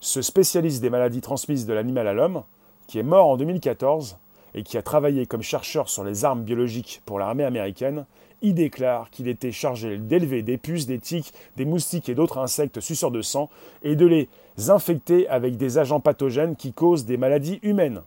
[0.00, 2.42] ce spécialiste des maladies transmises de l'animal à l'homme,
[2.86, 4.16] qui est mort en 2014
[4.54, 8.06] et qui a travaillé comme chercheur sur les armes biologiques pour l'armée américaine,
[8.42, 12.80] il déclare qu'il était chargé d'élever des puces, des tiques, des moustiques et d'autres insectes
[12.80, 13.50] suceurs de sang
[13.82, 14.28] et de les
[14.68, 18.02] infecter avec des agents pathogènes qui causent des maladies humaines.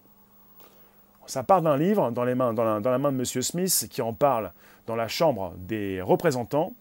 [1.26, 3.26] Ça part d'un livre dans, la, main de M.
[3.26, 4.52] Smith qui en parle
[4.88, 6.74] dans la Chambre des représentants.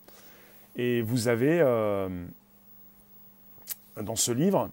[0.76, 2.08] Et vous avez euh,
[4.00, 4.70] dans ce livre,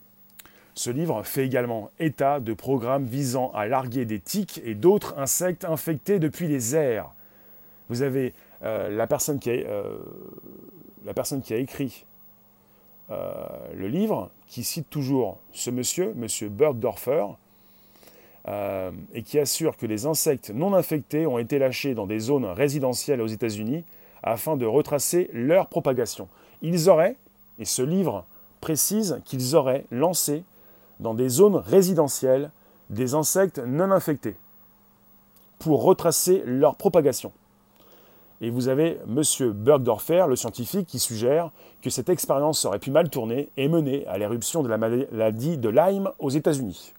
[0.73, 5.65] ce livre fait également état de programmes visant à larguer des tiques et d'autres insectes
[5.65, 7.11] infectés depuis les airs.
[7.89, 9.97] Vous avez euh, la, personne qui a, euh,
[11.05, 12.05] la, personne qui a, écrit
[13.09, 16.47] le livre, qui cite toujours ce monsieur, monsieur
[18.49, 22.45] Bergdorfer, et qui assure que les insectes non infectés ont été lâchés dans des zones
[22.45, 23.83] résidentielles aux États-Unis
[24.23, 26.27] afin de retracer leur propagation.
[26.61, 27.15] Ils auraient,
[27.59, 28.25] et ce livre
[28.59, 30.43] précise qu'ils auraient lancé
[30.99, 32.51] dans des zones résidentielles
[32.89, 34.35] des insectes non infectés
[35.59, 37.31] pour retracer leur propagation.
[38.41, 39.51] Et vous avez M.
[39.51, 44.17] Bergdorfer, le scientifique, qui suggère que cette expérience aurait pu mal tourner et mener à
[44.17, 46.93] l'éruption de la maladie de Lyme aux États-Unis.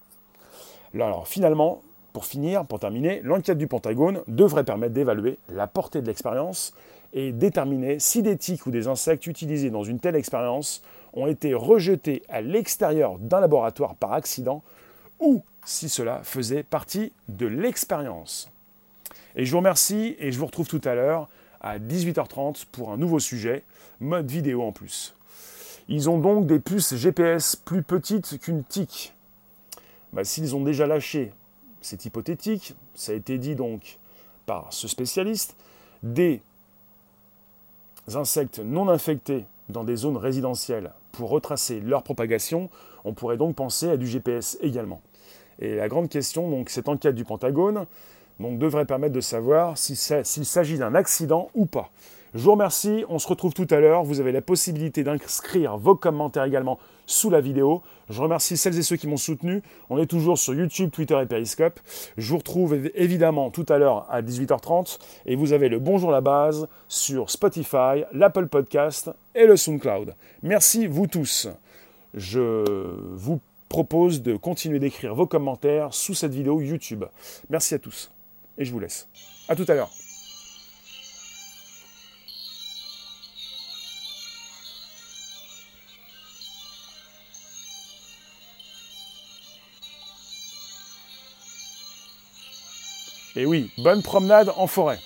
[0.93, 1.81] Alors finalement,
[2.13, 6.73] pour finir, pour terminer, l'enquête du Pentagone devrait permettre d'évaluer la portée de l'expérience
[7.13, 10.81] et déterminer si des tiques ou des insectes utilisés dans une telle expérience
[11.13, 14.63] ont été rejetés à l'extérieur d'un laboratoire par accident
[15.19, 18.49] ou si cela faisait partie de l'expérience.
[19.35, 21.29] Et je vous remercie et je vous retrouve tout à l'heure
[21.61, 23.63] à 18h30 pour un nouveau sujet,
[23.99, 25.13] mode vidéo en plus.
[25.87, 29.13] Ils ont donc des puces GPS plus petites qu'une tique.
[30.13, 31.31] Bah, S'ils ont déjà lâché,
[31.81, 33.99] c'est hypothétique, ça a été dit donc
[34.45, 35.55] par ce spécialiste,
[36.03, 36.41] des
[38.13, 42.69] insectes non infectés dans des zones résidentielles pour retracer leur propagation,
[43.03, 45.01] on pourrait donc penser à du GPS également.
[45.59, 47.85] Et la grande question, donc cette enquête du Pentagone,
[48.39, 51.91] devrait permettre de savoir s'il s'agit d'un accident ou pas.
[52.33, 54.03] Je vous remercie, on se retrouve tout à l'heure.
[54.03, 57.81] Vous avez la possibilité d'inscrire vos commentaires également sous la vidéo.
[58.09, 59.61] Je remercie celles et ceux qui m'ont soutenu.
[59.89, 61.81] On est toujours sur YouTube, Twitter et Periscope.
[62.17, 66.21] Je vous retrouve évidemment tout à l'heure à 18h30 et vous avez le Bonjour la
[66.21, 70.15] base sur Spotify, l'Apple Podcast et le SoundCloud.
[70.41, 71.49] Merci vous tous.
[72.13, 72.63] Je
[73.13, 77.03] vous propose de continuer d'écrire vos commentaires sous cette vidéo YouTube.
[77.49, 78.09] Merci à tous
[78.57, 79.09] et je vous laisse.
[79.49, 80.00] A tout à l'heure.
[93.35, 94.99] Et oui, bonne promenade en forêt.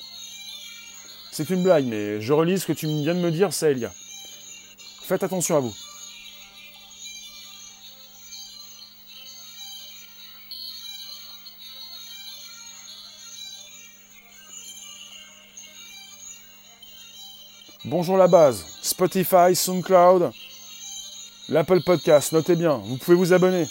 [1.32, 3.91] C'est une blague, mais je relis ce que tu viens de me dire, ça, Elia.
[5.03, 5.76] Faites attention à vous.
[17.88, 20.32] Bonjour la base, Spotify, SoundCloud,
[21.49, 23.67] l'Apple Podcast, notez bien, vous pouvez vous abonner.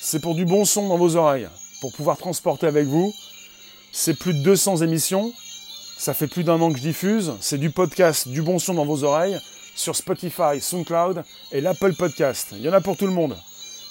[0.00, 1.48] C'est pour du bon son dans vos oreilles,
[1.80, 3.14] pour pouvoir transporter avec vous.
[4.00, 5.32] C'est plus de 200 émissions,
[5.98, 8.84] ça fait plus d'un an que je diffuse, c'est du podcast, du bon son dans
[8.84, 9.40] vos oreilles,
[9.74, 12.50] sur Spotify, SoundCloud et l'Apple Podcast.
[12.52, 13.36] Il y en a pour tout le monde.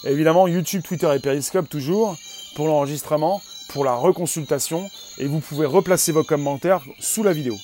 [0.04, 2.16] évidemment, YouTube, Twitter et Periscope toujours,
[2.56, 7.58] pour l'enregistrement, pour la reconsultation et vous pouvez replacer vos commentaires sous la vidéo.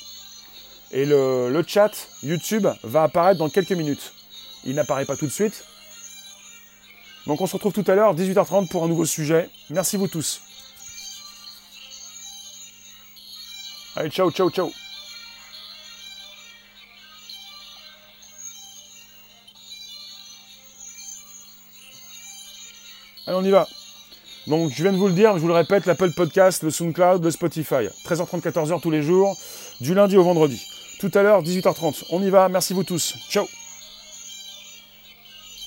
[0.93, 1.93] Et le, le chat
[2.23, 4.13] YouTube va apparaître dans quelques minutes.
[4.67, 5.65] Il n'apparaît pas tout de suite.
[7.27, 9.49] Donc on se retrouve tout à l'heure, 18h30 pour un nouveau sujet.
[9.71, 10.43] Merci vous tous.
[13.97, 14.71] Allez, ciao, ciao, ciao.
[23.27, 23.67] Allez, on y va.
[24.47, 27.25] Donc, je viens de vous le dire, je vous le répète, l'Apple Podcast, le SoundCloud,
[27.25, 27.89] le Spotify.
[28.05, 29.37] 13h30, 14h tous les jours,
[29.81, 30.61] du lundi au vendredi.
[31.01, 32.05] Tout à l'heure, 18h30.
[32.11, 33.15] On y va, merci vous tous.
[33.31, 33.47] Ciao